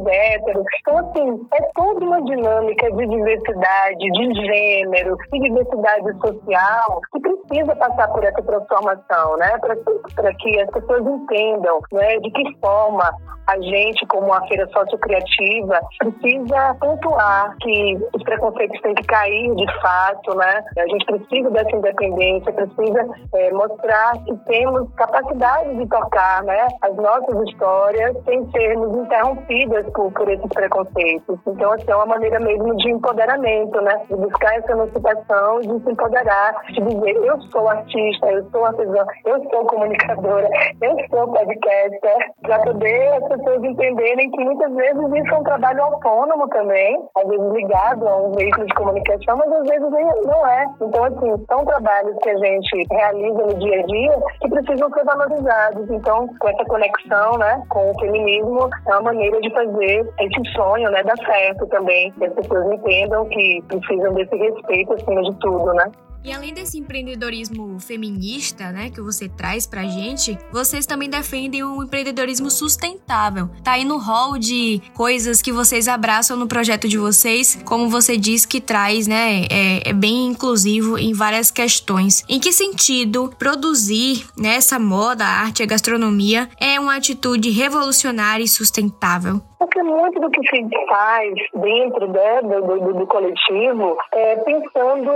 héteros. 0.06 0.64
Então, 0.80 0.98
assim, 0.98 1.46
é 1.54 1.62
toda 1.74 2.04
uma 2.04 2.22
dinâmica 2.22 2.90
de 2.90 3.06
diversidade, 3.06 4.10
de 4.10 4.34
gênero, 4.46 5.16
de 5.32 5.40
diversidade 5.40 6.12
social 6.20 6.43
social 6.44 7.00
que 7.12 7.20
precisa 7.20 7.76
passar 7.76 8.08
por 8.08 8.24
essa 8.24 8.42
transformação, 8.42 9.36
né? 9.36 9.58
Para 10.14 10.34
que 10.34 10.60
as 10.60 10.70
pessoas 10.70 11.06
entendam 11.06 11.80
né, 11.92 12.18
de 12.18 12.30
que 12.30 12.58
forma 12.60 13.10
a 13.46 13.60
gente, 13.60 14.06
como 14.06 14.28
uma 14.28 14.46
feira 14.46 14.66
sociocriativa, 14.68 15.80
precisa 15.98 16.74
pontuar 16.80 17.54
que 17.60 17.98
os 18.14 18.22
preconceitos 18.22 18.80
têm 18.80 18.94
que 18.94 19.04
cair 19.04 19.54
de 19.54 19.80
fato, 19.80 20.34
né? 20.34 20.64
A 20.78 20.88
gente 20.88 21.04
precisa 21.04 21.50
dessa 21.50 21.76
independência, 21.76 22.52
precisa 22.52 23.06
é, 23.34 23.52
mostrar 23.52 24.12
que 24.24 24.34
temos 24.46 24.90
capacidade 24.94 25.76
de 25.76 25.86
tocar, 25.88 26.42
né? 26.44 26.66
As 26.82 26.96
nossas 26.96 27.48
histórias 27.48 28.16
sem 28.24 28.50
sermos 28.50 28.96
interrompidas 28.96 29.86
por, 29.92 30.10
por 30.12 30.28
esses 30.30 30.48
preconceitos. 30.48 31.38
Então, 31.46 31.72
assim, 31.72 31.90
é 31.90 31.96
uma 31.96 32.06
maneira 32.06 32.40
mesmo 32.40 32.74
de 32.76 32.90
empoderamento, 32.90 33.80
né? 33.82 34.00
De 34.08 34.16
buscar 34.16 34.54
essa 34.56 34.72
emancipação, 34.72 35.60
de 35.60 35.84
se 35.84 35.90
empoderar, 35.90 36.33
de 36.72 36.80
dizer 36.80 37.16
eu 37.16 37.40
sou 37.50 37.68
artista, 37.68 38.30
eu 38.30 38.44
sou 38.50 38.64
artesã, 38.64 39.04
eu 39.24 39.42
sou 39.50 39.66
comunicadora, 39.66 40.48
eu 40.80 40.96
sou 41.10 41.32
podcaster, 41.32 42.32
para 42.42 42.58
poder 42.60 43.20
pessoas 43.28 43.64
entenderem 43.64 44.30
que 44.30 44.44
muitas 44.44 44.72
vezes 44.74 45.02
isso 45.02 45.34
é 45.34 45.38
um 45.38 45.42
trabalho 45.42 45.82
autônomo 45.82 46.48
também, 46.48 46.98
às 47.16 47.28
vezes 47.28 47.52
ligado 47.52 48.08
a 48.08 48.16
um 48.16 48.32
veículo 48.32 48.66
de 48.66 48.74
comunicação, 48.74 49.36
mas 49.36 49.52
às 49.52 49.68
vezes 49.68 49.90
não 50.26 50.46
é. 50.46 50.66
Então, 50.80 51.04
assim, 51.04 51.44
são 51.48 51.64
trabalhos 51.64 52.16
que 52.22 52.30
a 52.30 52.36
gente 52.36 52.86
realiza 52.90 53.42
no 53.42 53.54
dia 53.54 53.80
a 53.80 53.86
dia 53.86 54.18
que 54.40 54.48
precisam 54.48 54.90
ser 54.90 55.04
valorizados. 55.04 55.90
Então, 55.90 56.28
com 56.38 56.48
essa 56.48 56.64
conexão 56.64 57.38
né, 57.38 57.62
com 57.68 57.90
o 57.90 58.00
feminismo, 58.00 58.68
é 58.86 58.90
uma 58.90 59.02
maneira 59.02 59.40
de 59.40 59.50
fazer 59.52 60.08
esse 60.20 60.52
sonho 60.52 60.90
né, 60.90 61.02
dar 61.02 61.16
certo 61.18 61.66
também, 61.68 62.12
que 62.12 62.24
as 62.24 62.34
pessoas 62.34 62.72
entendam 62.72 63.24
que 63.28 63.62
precisam 63.68 64.14
desse 64.14 64.36
respeito 64.36 64.92
acima 64.94 65.22
de 65.22 65.34
tudo, 65.36 65.72
né? 65.74 65.84
E 66.24 66.32
além 66.32 66.54
desse 66.54 66.78
empreendedorismo 66.78 67.78
feminista, 67.78 68.72
né, 68.72 68.88
que 68.88 69.00
você 69.00 69.28
traz 69.28 69.66
pra 69.66 69.84
gente, 69.84 70.38
vocês 70.50 70.86
também 70.86 71.10
defendem 71.10 71.62
o 71.62 71.82
empreendedorismo 71.82 72.50
sustentável. 72.50 73.50
Tá 73.62 73.72
aí 73.72 73.84
no 73.84 73.98
hall 73.98 74.38
de 74.38 74.80
coisas 74.94 75.42
que 75.42 75.52
vocês 75.52 75.86
abraçam 75.86 76.34
no 76.34 76.46
projeto 76.46 76.88
de 76.88 76.96
vocês, 76.96 77.58
como 77.66 77.90
você 77.90 78.16
diz 78.16 78.46
que 78.46 78.58
traz, 78.58 79.06
né, 79.06 79.44
é, 79.50 79.90
é 79.90 79.92
bem 79.92 80.28
inclusivo 80.28 80.96
em 80.96 81.12
várias 81.12 81.50
questões. 81.50 82.24
Em 82.26 82.40
que 82.40 82.52
sentido 82.52 83.30
produzir 83.38 84.26
nessa 84.34 84.78
moda, 84.78 85.26
arte 85.26 85.62
e 85.62 85.66
gastronomia 85.66 86.48
é 86.58 86.80
uma 86.80 86.96
atitude 86.96 87.50
revolucionária 87.50 88.42
e 88.42 88.48
sustentável? 88.48 89.42
Porque 89.64 89.82
muito 89.82 90.20
do 90.20 90.30
que 90.30 90.46
se 90.46 90.86
faz 90.86 91.32
dentro 91.54 92.06
né, 92.08 92.42
do, 92.42 92.78
do, 92.80 92.92
do, 92.98 93.06
coletivo 93.06 93.96
é 94.12 94.36
pensando 94.36 95.10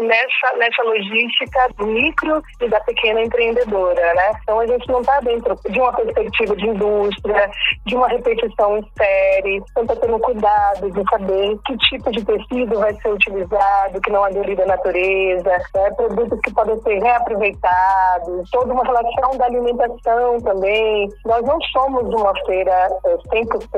nessa, 0.00 0.56
nessa 0.56 0.82
logística 0.84 1.68
do 1.76 1.86
micro 1.86 2.42
e 2.62 2.68
da 2.70 2.80
pequena 2.80 3.20
empreendedora, 3.20 4.14
né? 4.14 4.32
Então 4.42 4.58
a 4.60 4.66
gente 4.66 4.88
não 4.88 5.02
está 5.02 5.20
dentro 5.20 5.54
de 5.68 5.78
uma 5.78 5.92
perspectiva 5.92 6.56
de 6.56 6.66
indústria, 6.66 7.50
de 7.84 7.94
uma 7.94 8.08
repetição 8.08 8.78
em 8.78 8.84
série, 8.96 9.56
então 9.56 9.82
está 9.82 9.96
tendo 9.96 10.18
cuidado 10.18 10.90
de 10.90 11.10
saber 11.10 11.58
que 11.66 11.76
tipo 11.76 12.10
de 12.10 12.24
tecido 12.24 12.80
vai 12.80 12.94
ser 12.94 13.12
utilizado, 13.12 14.00
que 14.00 14.10
não 14.10 14.24
agride 14.24 14.62
a 14.62 14.66
natureza, 14.66 15.58
né? 15.74 15.90
produtos 15.90 16.40
que 16.42 16.54
podem 16.54 16.80
ser 16.80 17.02
reaproveitados, 17.02 18.50
toda 18.50 18.72
uma 18.72 18.84
relação 18.84 19.36
da 19.36 19.44
alimentação 19.44 20.40
também. 20.40 21.06
Nós 21.26 21.42
não 21.42 21.60
somos 21.72 22.08
uma 22.14 22.32
feira 22.46 22.88
100% 23.04 23.34
é, 23.34 23.44
100% 23.44 23.73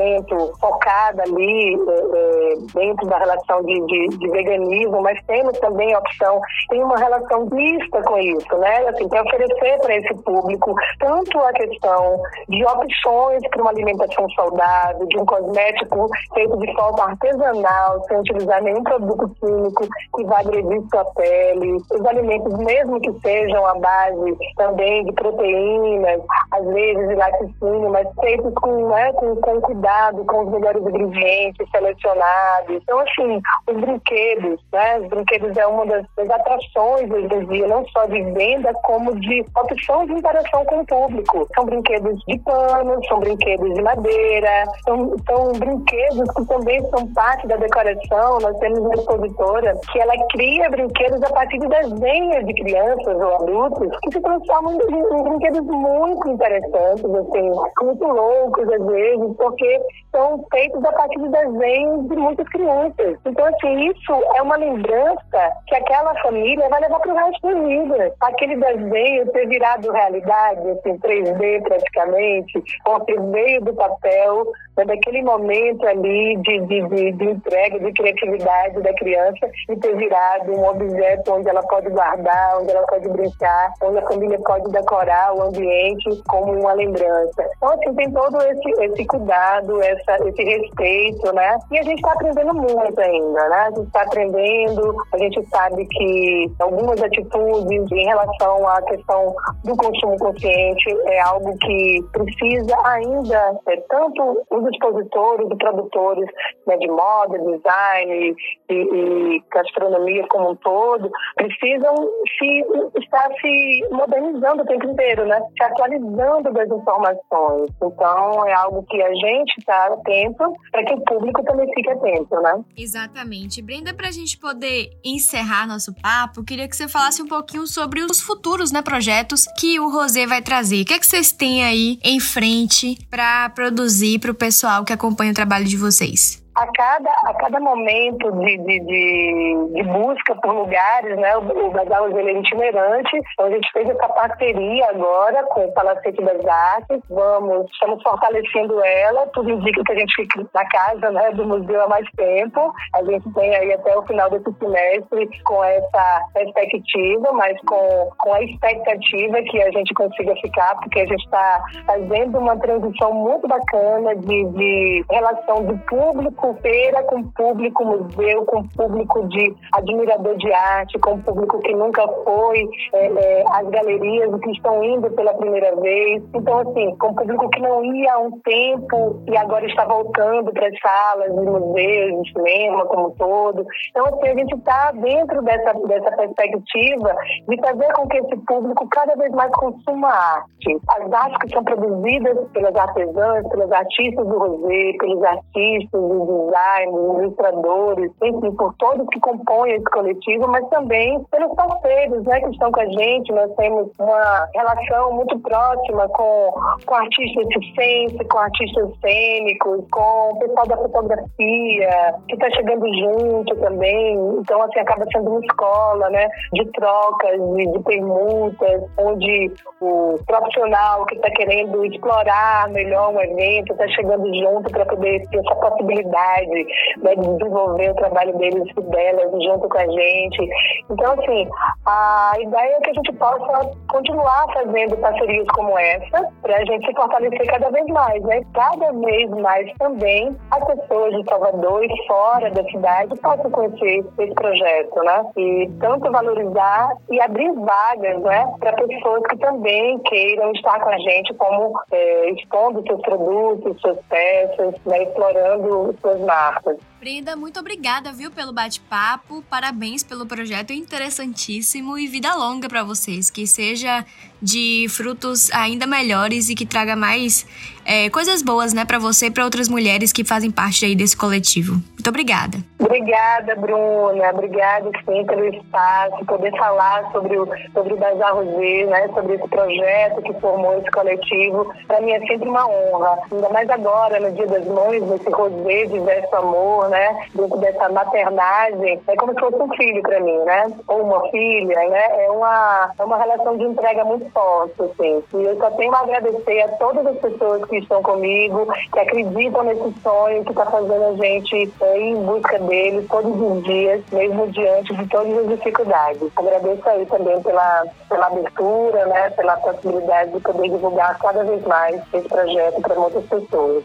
focada 0.61 1.23
ali 1.23 1.75
é, 1.75 2.53
é, 2.53 2.57
dentro 2.75 3.07
da 3.07 3.19
relação 3.19 3.63
de, 3.63 3.81
de, 3.87 4.09
de, 4.19 4.29
veganismo, 4.29 5.01
mas 5.01 5.19
temos 5.27 5.59
também 5.59 5.95
a 5.95 5.99
opção, 5.99 6.41
tem 6.69 6.83
uma 6.83 6.99
relação 6.99 7.47
vista 7.47 8.03
com 8.03 8.19
isso, 8.19 8.57
né? 8.59 8.89
Assim, 8.89 9.09
para 9.09 9.23
oferecer 9.23 9.79
para 9.81 9.97
esse 9.97 10.15
público 10.23 10.75
tanto 10.99 11.39
a 11.41 11.53
questão 11.53 12.21
de 12.49 12.65
opções 12.65 13.43
para 13.51 13.63
uma 13.63 13.71
alimentação 13.71 14.29
saudável, 14.31 15.07
de 15.07 15.19
um 15.19 15.25
cosmético 15.25 16.09
feito 16.35 16.57
de 16.59 16.75
forma 16.75 17.05
artesanal, 17.05 18.03
sem 18.09 18.19
utilizar 18.19 18.63
nenhum 18.63 18.83
produto 18.83 19.31
químico 19.41 19.89
que 20.15 20.25
vá 20.25 20.41
agredir 20.41 20.83
sua 20.91 21.05
pele, 21.13 21.77
os 21.91 22.07
alimentos, 22.07 22.59
mesmo 22.59 23.01
que 23.01 23.13
sejam 23.21 23.67
à 23.67 23.75
base 23.75 24.37
também 24.57 25.05
de 25.05 25.13
proteínas, 25.13 26.21
às 26.53 26.67
vezes 26.67 27.09
de 27.09 27.15
laticínio, 27.15 27.91
mas 27.91 28.09
feitos 28.21 28.53
com, 28.55 28.89
né, 28.89 29.13
com, 29.15 29.37
com 29.37 29.61
cuidado, 29.61 29.86
com 30.27 30.45
os 30.45 30.51
melhores 30.51 30.83
ingredientes 30.83 31.69
selecionados. 31.71 32.83
Então, 32.83 32.99
assim, 33.01 33.41
os 33.69 33.77
brinquedos, 33.81 34.61
né? 34.73 34.99
Os 35.01 35.09
brinquedos 35.09 35.57
é 35.57 35.67
uma 35.67 35.87
das, 35.87 36.05
das 36.17 36.31
atrações 36.31 37.11
hoje 37.11 37.27
em 37.35 37.69
não 37.69 37.87
só 37.89 38.07
de 38.07 38.23
venda, 38.33 38.73
como 38.85 39.19
de 39.21 39.45
opção 39.57 40.07
de 40.07 40.13
interação 40.13 40.65
com 40.65 40.81
o 40.81 40.87
público. 40.87 41.49
São 41.55 41.65
brinquedos 41.65 42.21
de 42.27 42.39
pano, 42.41 42.99
são 43.09 43.21
brinquedos 43.21 43.75
de 43.75 43.83
madeira, 43.83 44.65
são, 44.85 45.17
são 45.27 45.53
brinquedos 45.53 46.29
que 46.35 46.45
também 46.47 46.83
são 46.91 47.07
parte 47.13 47.47
da 47.47 47.57
decoração. 47.57 48.39
Nós 48.41 48.59
temos 48.59 48.79
uma 48.81 48.95
expositora 48.95 49.75
que 49.93 50.01
ela 50.01 50.15
cria 50.31 50.71
brinquedos 50.71 51.23
a 51.23 51.31
partir 51.31 51.59
de 51.59 51.69
desenhos 51.69 52.47
de 52.47 52.55
crianças 52.55 53.17
ou 53.17 53.35
adultos 53.35 53.99
que 54.03 54.13
se 54.13 54.21
transformam 54.21 54.73
em, 54.73 55.19
em 55.19 55.23
brinquedos 55.23 55.67
muito 55.67 56.29
interessantes, 56.29 57.05
assim, 57.05 57.51
muito 57.83 58.05
loucos 58.07 58.69
às 58.73 58.87
vezes, 58.87 59.37
porque 59.37 59.66
são 60.13 60.45
feitos 60.51 60.83
a 60.85 60.93
partir 60.93 61.21
de 61.21 61.29
desenhos 61.29 62.09
de 62.09 62.17
muitas 62.17 62.49
crianças. 62.49 63.19
Então, 63.25 63.47
assim, 63.47 63.91
isso 63.91 64.13
é 64.37 64.43
uma 64.43 64.57
lembrança 64.57 65.53
que 65.67 65.75
aquela 65.75 66.15
família 66.23 66.69
vai 66.69 66.81
levar 66.81 67.01
para 67.01 67.13
o 67.13 67.17
resto 67.17 67.43
da 67.43 67.61
vida. 67.61 68.15
Aquele 68.21 68.57
desenho 68.57 69.31
ter 69.33 69.47
virado 69.47 69.93
realidade, 69.93 70.71
assim, 70.71 70.99
3D 70.99 71.63
praticamente, 71.63 72.63
ou 72.87 73.05
veio 73.31 73.61
do 73.63 73.75
papel, 73.75 74.47
né, 74.77 74.85
daquele 74.85 75.23
momento 75.23 75.87
ali 75.87 76.37
de, 76.37 76.61
de, 76.61 76.89
de, 76.89 77.13
de 77.13 77.25
entrega, 77.25 77.79
de 77.79 77.93
criatividade 77.93 78.81
da 78.83 78.93
criança 78.95 79.51
e 79.69 79.77
ter 79.77 79.97
virado 79.97 80.53
um 80.53 80.69
objeto 80.69 81.33
onde 81.33 81.49
ela 81.49 81.63
pode 81.63 81.89
guardar, 81.91 82.61
onde 82.61 82.71
ela 82.71 82.87
pode 82.87 83.09
brincar, 83.09 83.73
onde 83.83 83.99
a 83.99 84.09
família 84.09 84.39
pode 84.45 84.71
decorar 84.71 85.35
o 85.35 85.43
ambiente 85.43 86.23
como 86.29 86.53
uma 86.53 86.73
lembrança. 86.75 87.45
Então, 87.57 87.71
assim, 87.73 87.95
tem 87.95 88.13
todo 88.13 88.37
esse, 88.43 88.71
esse 88.85 89.07
cuidado, 89.07 89.56
essa, 89.83 90.29
esse 90.29 90.43
respeito, 90.43 91.33
né? 91.33 91.59
E 91.71 91.79
a 91.79 91.83
gente 91.83 91.97
está 91.97 92.13
aprendendo 92.13 92.55
muito 92.55 93.01
ainda, 93.01 93.49
né? 93.49 93.57
A 93.57 93.71
gente 93.71 93.87
está 93.87 94.03
aprendendo, 94.03 94.97
a 95.13 95.19
gente 95.19 95.49
sabe 95.49 95.87
que 95.87 96.53
algumas 96.61 97.03
atitudes 97.03 97.93
em 97.93 98.05
relação 98.05 98.69
à 98.69 98.83
questão 98.83 99.35
do 99.65 99.77
consumo 99.77 100.17
consciente 100.19 100.97
é 101.07 101.21
algo 101.21 101.57
que 101.59 102.05
precisa 102.13 102.77
ainda, 102.85 103.61
é, 103.69 103.77
tanto 103.89 104.45
os 104.51 104.67
expositores 104.73 105.49
e 105.51 105.57
produtores 105.57 106.31
né, 106.67 106.77
de 106.77 106.89
moda, 106.89 107.39
design 107.39 108.37
e, 108.69 108.75
e, 108.75 109.43
gastronomia 109.53 110.27
como 110.29 110.51
um 110.51 110.57
todo, 110.57 111.11
precisam 111.37 111.95
se, 112.39 113.01
estar 113.01 113.29
se 113.41 113.89
modernizando 113.91 114.63
o 114.63 114.67
tempo 114.67 114.87
inteiro, 114.87 115.25
né? 115.27 115.41
Se 115.57 115.65
atualizando 115.65 116.53
das 116.53 116.69
informações. 116.69 117.71
Então, 117.83 118.47
é 118.47 118.53
algo 118.55 118.85
que 118.85 119.03
a 119.03 119.15
gente 119.15 119.46
está 119.59 119.87
atento 119.87 120.55
para 120.71 120.85
que 120.85 120.95
o 120.95 121.01
público 121.01 121.43
também 121.45 121.67
fique 121.75 121.91
atento, 121.91 122.35
né? 122.41 122.65
Exatamente. 122.77 123.63
Brenda, 123.63 123.93
para 123.95 124.09
a 124.09 124.13
gente 124.13 124.39
poder 124.39 124.91
encerrar 125.05 125.67
nosso 125.67 125.95
papo, 125.95 126.45
queria 126.45 126.69
que 126.69 126.77
você 126.77 126.89
falasse 126.89 127.23
um 127.23 127.27
pouquinho 127.27 127.67
sobre 127.67 128.03
os 128.03 128.21
futuros 128.21 128.73
né, 128.73 128.83
projetos 128.83 129.47
que 129.59 129.79
o 129.81 129.91
Rosé 129.91 130.27
vai 130.27 130.43
trazer. 130.43 130.83
O 130.83 130.85
que 130.85 130.95
é 130.95 130.99
que 130.99 131.07
vocês 131.07 131.33
têm 131.33 131.65
aí 131.65 131.99
em 132.03 132.21
frente 132.21 132.99
para 133.11 133.51
produzir 133.51 134.19
para 134.19 134.31
o 134.31 134.35
pessoal 134.35 134.85
que 134.85 134.93
acompanha 134.93 135.33
o 135.33 135.35
trabalho 135.35 135.65
de 135.65 135.77
vocês? 135.77 136.46
A 136.57 136.67
cada, 136.73 137.11
a 137.27 137.35
cada 137.35 137.61
momento 137.61 138.33
de, 138.33 138.57
de, 138.57 138.81
de, 138.81 139.69
de 139.75 139.83
busca 139.83 140.35
por 140.37 140.55
lugares, 140.55 141.17
né, 141.19 141.37
o, 141.37 141.41
o 141.41 141.71
Bazar 141.71 142.03
ele 142.05 142.31
é 142.31 142.41
itinerante, 142.41 143.11
então 143.33 143.47
a 143.47 143.51
gente 143.51 143.71
fez 143.73 143.89
essa 143.91 144.09
parceria 144.09 144.89
agora 144.89 145.45
com 145.45 145.67
o 145.67 145.73
Palacete 145.75 146.23
das 146.23 146.45
Artes, 146.47 147.01
vamos, 147.11 147.71
estamos 147.71 148.03
fortalecendo 148.03 148.83
ela, 148.83 149.27
tudo 149.35 149.51
indica 149.51 149.83
que 149.85 149.93
a 149.93 149.99
gente 149.99 150.15
fique 150.17 150.47
na 150.55 150.67
casa 150.69 151.11
né, 151.11 151.31
do 151.33 151.47
museu 151.47 151.83
há 151.83 151.89
mais 151.89 152.07
tempo, 152.17 152.73
a 152.95 153.05
gente 153.05 153.31
tem 153.35 153.55
aí 153.55 153.75
até 153.75 153.97
o 153.97 154.07
final 154.07 154.31
desse 154.31 154.51
semestre 154.59 155.29
com 155.45 155.63
essa 155.63 156.23
perspectiva, 156.33 157.33
mas 157.33 157.61
com, 157.67 158.11
com 158.17 158.33
a 158.33 158.43
expectativa 158.43 159.43
que 159.43 159.63
a 159.63 159.71
gente 159.73 159.93
consiga 159.93 160.35
ficar, 160.37 160.75
porque 160.77 161.01
a 161.01 161.07
gente 161.07 161.23
está 161.23 161.63
fazendo 161.87 162.39
uma 162.39 162.59
transição 162.59 163.13
muito 163.13 163.47
bacana 163.47 164.17
de, 164.17 164.45
de 164.47 165.05
relação 165.11 165.63
do 165.63 165.77
público 165.81 166.46
com 166.47 166.55
feira, 166.59 167.03
com 167.03 167.25
público 167.25 167.85
museu, 167.85 168.45
com 168.45 168.63
público 168.69 169.27
de 169.29 169.53
admirador 169.73 170.37
de 170.37 170.53
arte, 170.53 170.99
com 171.01 171.21
público 171.21 171.59
que 171.61 171.75
nunca 171.75 172.07
foi 172.23 172.69
é, 172.93 173.07
é, 173.07 173.45
às 173.51 173.69
galerias 173.69 174.31
que 174.41 174.51
estão 174.53 174.83
indo 174.85 175.11
pela 175.11 175.35
primeira 175.35 175.75
vez. 175.77 176.23
Então, 176.33 176.59
assim, 176.61 176.95
com 176.99 177.15
público 177.15 177.49
que 177.51 177.61
não 177.61 177.85
ia 177.85 178.15
há 178.15 178.19
um 178.19 178.39
tempo 178.41 179.23
e 179.27 179.37
agora 179.37 179.67
está 179.67 179.85
voltando 179.85 180.53
para 180.53 180.69
as 180.69 180.79
salas 180.79 181.35
de 181.35 181.51
museus, 181.51 182.23
de 182.23 182.33
cinema 182.33 182.87
como 182.87 183.09
um 183.09 183.11
todo. 183.13 183.67
Então, 183.91 184.07
assim, 184.07 184.29
a 184.29 184.35
gente 184.37 184.55
está 184.55 184.93
dentro 184.93 185.43
dessa, 185.43 185.73
dessa 185.73 186.17
perspectiva 186.17 187.17
de 187.49 187.61
fazer 187.61 187.93
com 187.95 188.07
que 188.07 188.19
esse 188.19 188.37
público 188.47 188.89
cada 188.89 189.17
vez 189.17 189.33
mais 189.33 189.51
consuma 189.53 190.09
arte. 190.09 190.79
As 190.91 191.13
artes 191.13 191.39
que 191.39 191.53
são 191.53 191.65
produzidas 191.65 192.49
pelas 192.53 192.77
artesãs, 192.77 193.49
pelos 193.49 193.73
artistas 193.73 194.27
do 194.27 194.39
Rosé, 194.39 194.93
pelos 195.01 195.25
artistas 195.25 196.01
do 196.01 196.36
designers, 196.37 197.19
ilustradores, 197.19 198.11
enfim, 198.23 198.51
por 198.53 198.75
todos 198.75 199.07
que 199.09 199.21
compõem 199.21 199.73
esse 199.73 199.85
coletivo, 199.85 200.49
mas 200.49 200.69
também 200.69 201.23
pelos 201.31 201.55
parceiros 201.55 202.25
né, 202.25 202.41
que 202.41 202.51
estão 202.51 202.71
com 202.71 202.81
a 202.81 202.87
gente. 202.87 203.33
Nós 203.33 203.53
temos 203.57 203.91
uma 203.99 204.49
relação 204.55 205.13
muito 205.13 205.39
próxima 205.41 206.09
com, 206.09 206.53
com 206.85 206.95
artistas 206.95 207.47
circenses, 207.49 208.29
com 208.29 208.39
artistas 208.39 208.91
cênicos, 209.01 209.85
com 209.91 210.31
o 210.33 210.39
pessoal 210.39 210.67
da 210.67 210.77
fotografia, 210.77 212.15
que 212.29 212.35
está 212.35 212.51
chegando 212.51 212.87
junto 212.95 213.57
também. 213.57 214.15
Então, 214.39 214.63
assim, 214.63 214.81
acaba 214.81 215.05
sendo 215.13 215.31
uma 215.31 215.41
escola 215.41 216.11
né, 216.11 216.29
de 216.53 216.65
trocas, 216.73 217.41
de, 217.55 217.73
de 217.73 217.79
permutas, 217.81 218.83
onde 218.99 219.53
o 219.81 220.19
profissional 220.27 221.05
que 221.07 221.17
está 221.17 221.31
querendo 221.31 221.85
explorar 221.85 222.69
melhor 222.71 223.13
um 223.13 223.21
evento 223.21 223.73
está 223.73 223.87
chegando 223.89 224.27
junto 224.35 224.71
para 224.71 224.85
poder 224.87 225.27
ter 225.29 225.39
essa 225.39 225.55
possibilidade 225.57 226.26
oportunidade 226.27 226.67
né, 226.99 227.15
de 227.15 227.39
desenvolver 227.39 227.91
o 227.91 227.95
trabalho 227.95 228.39
deles 228.39 228.65
e 228.77 228.81
delas 228.81 229.31
junto 229.43 229.69
com 229.69 229.79
a 229.79 229.87
gente. 229.87 230.49
Então, 230.91 231.13
assim, 231.13 231.49
a 231.87 232.33
ideia 232.41 232.77
é 232.77 232.81
que 232.81 232.91
a 232.91 232.95
gente 232.95 233.13
possa 233.15 233.71
continuar 233.89 234.47
fazendo 234.53 234.97
parcerias 234.99 235.47
como 235.55 235.79
essa, 235.79 236.29
para 236.43 236.57
a 236.57 236.65
gente 236.65 236.87
se 236.87 236.95
fortalecer 236.95 237.47
cada 237.47 237.71
vez 237.71 237.87
mais, 237.87 238.23
né? 238.23 238.43
Cada 238.55 238.93
vez 238.93 239.31
mais 239.31 239.73
também 239.79 240.37
as 240.51 240.65
pessoas 240.65 241.15
de 241.17 241.25
Salvador 241.29 241.85
e 241.85 242.07
fora 242.07 242.51
da 242.51 242.65
cidade 242.65 243.17
possam 243.21 243.51
conhecer 243.51 244.05
esse 244.19 244.35
projeto, 244.35 245.03
né? 245.03 245.25
E 245.37 245.71
tanto 245.81 246.11
valorizar 246.11 246.91
e 247.11 247.21
abrir 247.21 247.53
vagas, 247.53 248.23
né, 248.23 248.55
para 248.59 248.73
pessoas 248.73 249.23
que 249.29 249.37
também 249.39 249.99
queiram 250.01 250.53
estar 250.53 250.81
com 250.81 250.91
a 250.91 250.99
gente, 250.99 251.35
como 251.35 251.73
é, 251.91 252.31
expondo 252.31 252.83
seus 252.87 253.01
produtos, 253.03 253.81
suas 253.81 253.99
peças, 254.09 254.75
né, 254.85 255.03
explorando 255.03 255.95
suas 256.01 256.16
marcas. 256.21 256.77
Brenda, 256.99 257.37
muito 257.37 257.61
obrigada, 257.61 258.11
viu, 258.11 258.31
pelo 258.31 258.53
bate-papo. 258.53 259.45
Parabéns 259.51 260.03
pelo 260.03 260.25
projeto 260.25 260.73
interessantíssimo 260.73 261.99
e 261.99 262.07
vida 262.07 262.35
longa 262.35 262.69
para 262.69 262.83
vocês. 262.83 263.29
Que 263.29 263.47
seja 263.47 264.05
de 264.41 264.87
frutos 264.89 265.51
ainda 265.53 265.87
melhores 265.87 266.49
e 266.49 266.55
que 266.55 266.67
traga 266.67 266.95
mais 266.95 267.47
é, 267.85 268.11
coisas 268.11 268.43
boas, 268.43 268.73
né, 268.73 268.85
para 268.85 268.99
você 268.99 269.27
e 269.27 269.31
para 269.31 269.45
outras 269.45 269.69
mulheres 269.69 270.13
que 270.13 270.25
fazem 270.25 270.51
parte 270.51 270.85
aí 270.85 270.95
desse 270.95 271.17
coletivo. 271.17 271.75
Muito 271.75 272.09
obrigada. 272.09 272.59
Obrigada, 272.79 273.55
Bruna. 273.57 274.31
Obrigada, 274.31 274.91
sim, 275.05 275.25
pelo 275.25 275.45
espaço, 275.47 276.25
poder 276.27 276.51
falar 276.57 277.11
sobre 277.13 277.39
o, 277.39 277.49
sobre 277.73 277.95
o 277.95 277.97
Bazar 277.97 278.35
Rosé, 278.35 278.85
né, 278.87 279.09
sobre 279.15 279.35
esse 279.35 279.49
projeto 279.49 280.23
que 280.23 280.33
formou 280.41 280.79
esse 280.79 280.91
coletivo. 280.91 281.73
Para 281.87 282.01
mim 282.01 282.13
é 282.13 282.21
sempre 282.27 282.49
uma 282.49 282.67
honra, 282.67 283.19
ainda 283.33 283.49
mais 283.51 283.69
agora, 283.71 284.21
no 284.21 284.33
Dia 284.33 284.47
das 284.47 284.67
Mães, 284.67 285.03
nesse 285.09 285.31
Rosé 285.31 285.87
diverso 285.87 286.37
amor, 286.37 286.86
né, 286.89 287.27
dentro 287.35 287.59
dessa 287.59 287.89
maternagem. 287.89 289.01
É 289.07 289.17
como 289.17 289.33
se 289.33 289.41
fosse 289.41 289.57
um 289.57 289.69
filho 289.77 290.03
para 290.03 290.21
mim, 290.21 290.39
né, 290.39 290.73
ou 290.89 291.03
uma 291.03 291.29
filha, 291.29 291.89
né, 291.89 292.25
é 292.25 292.31
uma, 292.31 292.93
é 292.99 293.05
uma 293.05 293.19
relação 293.19 293.57
de 293.57 293.65
entrega 293.65 294.05
muito 294.05 294.31
forte, 294.31 294.83
assim. 294.83 295.23
E 295.35 295.45
eu 295.45 295.57
só 295.57 295.71
tenho 295.73 295.95
a 295.95 296.01
agradecer 296.01 296.61
a 296.63 296.69
todas 296.77 297.07
as 297.07 297.19
pessoas 297.19 297.65
que 297.67 297.79
estão 297.79 298.03
comigo, 298.03 298.67
que 298.93 298.99
acreditam 299.01 299.63
nesse 299.65 299.95
sonho, 300.03 300.45
que 300.45 300.51
está 300.51 300.67
fazendo 300.67 301.05
a 301.05 301.17
gente 301.17 301.57
ir 301.57 301.73
em 301.97 302.17
busca 302.23 302.59
dele 302.59 303.07
todos 303.09 303.41
os 303.41 303.65
dias, 303.65 304.03
mesmo 304.13 304.47
diante 304.49 304.95
de 304.95 305.07
todas 305.09 305.39
as 305.39 305.49
dificuldades. 305.49 306.31
Agradeço 306.37 306.89
aí 306.89 307.07
também 307.07 307.41
pela, 307.43 307.85
pela 308.09 308.27
abertura, 308.27 309.07
né, 309.07 309.31
pela 309.31 309.57
possibilidade 309.57 310.33
de 310.33 310.41
poder 310.41 310.69
divulgar 310.69 311.19
cada 311.19 311.45
vez 311.45 311.63
mais 311.65 312.01
esse 312.13 312.29
projeto 312.29 312.81
para 312.81 312.95
muitas 312.95 313.25
pessoas. 313.27 313.85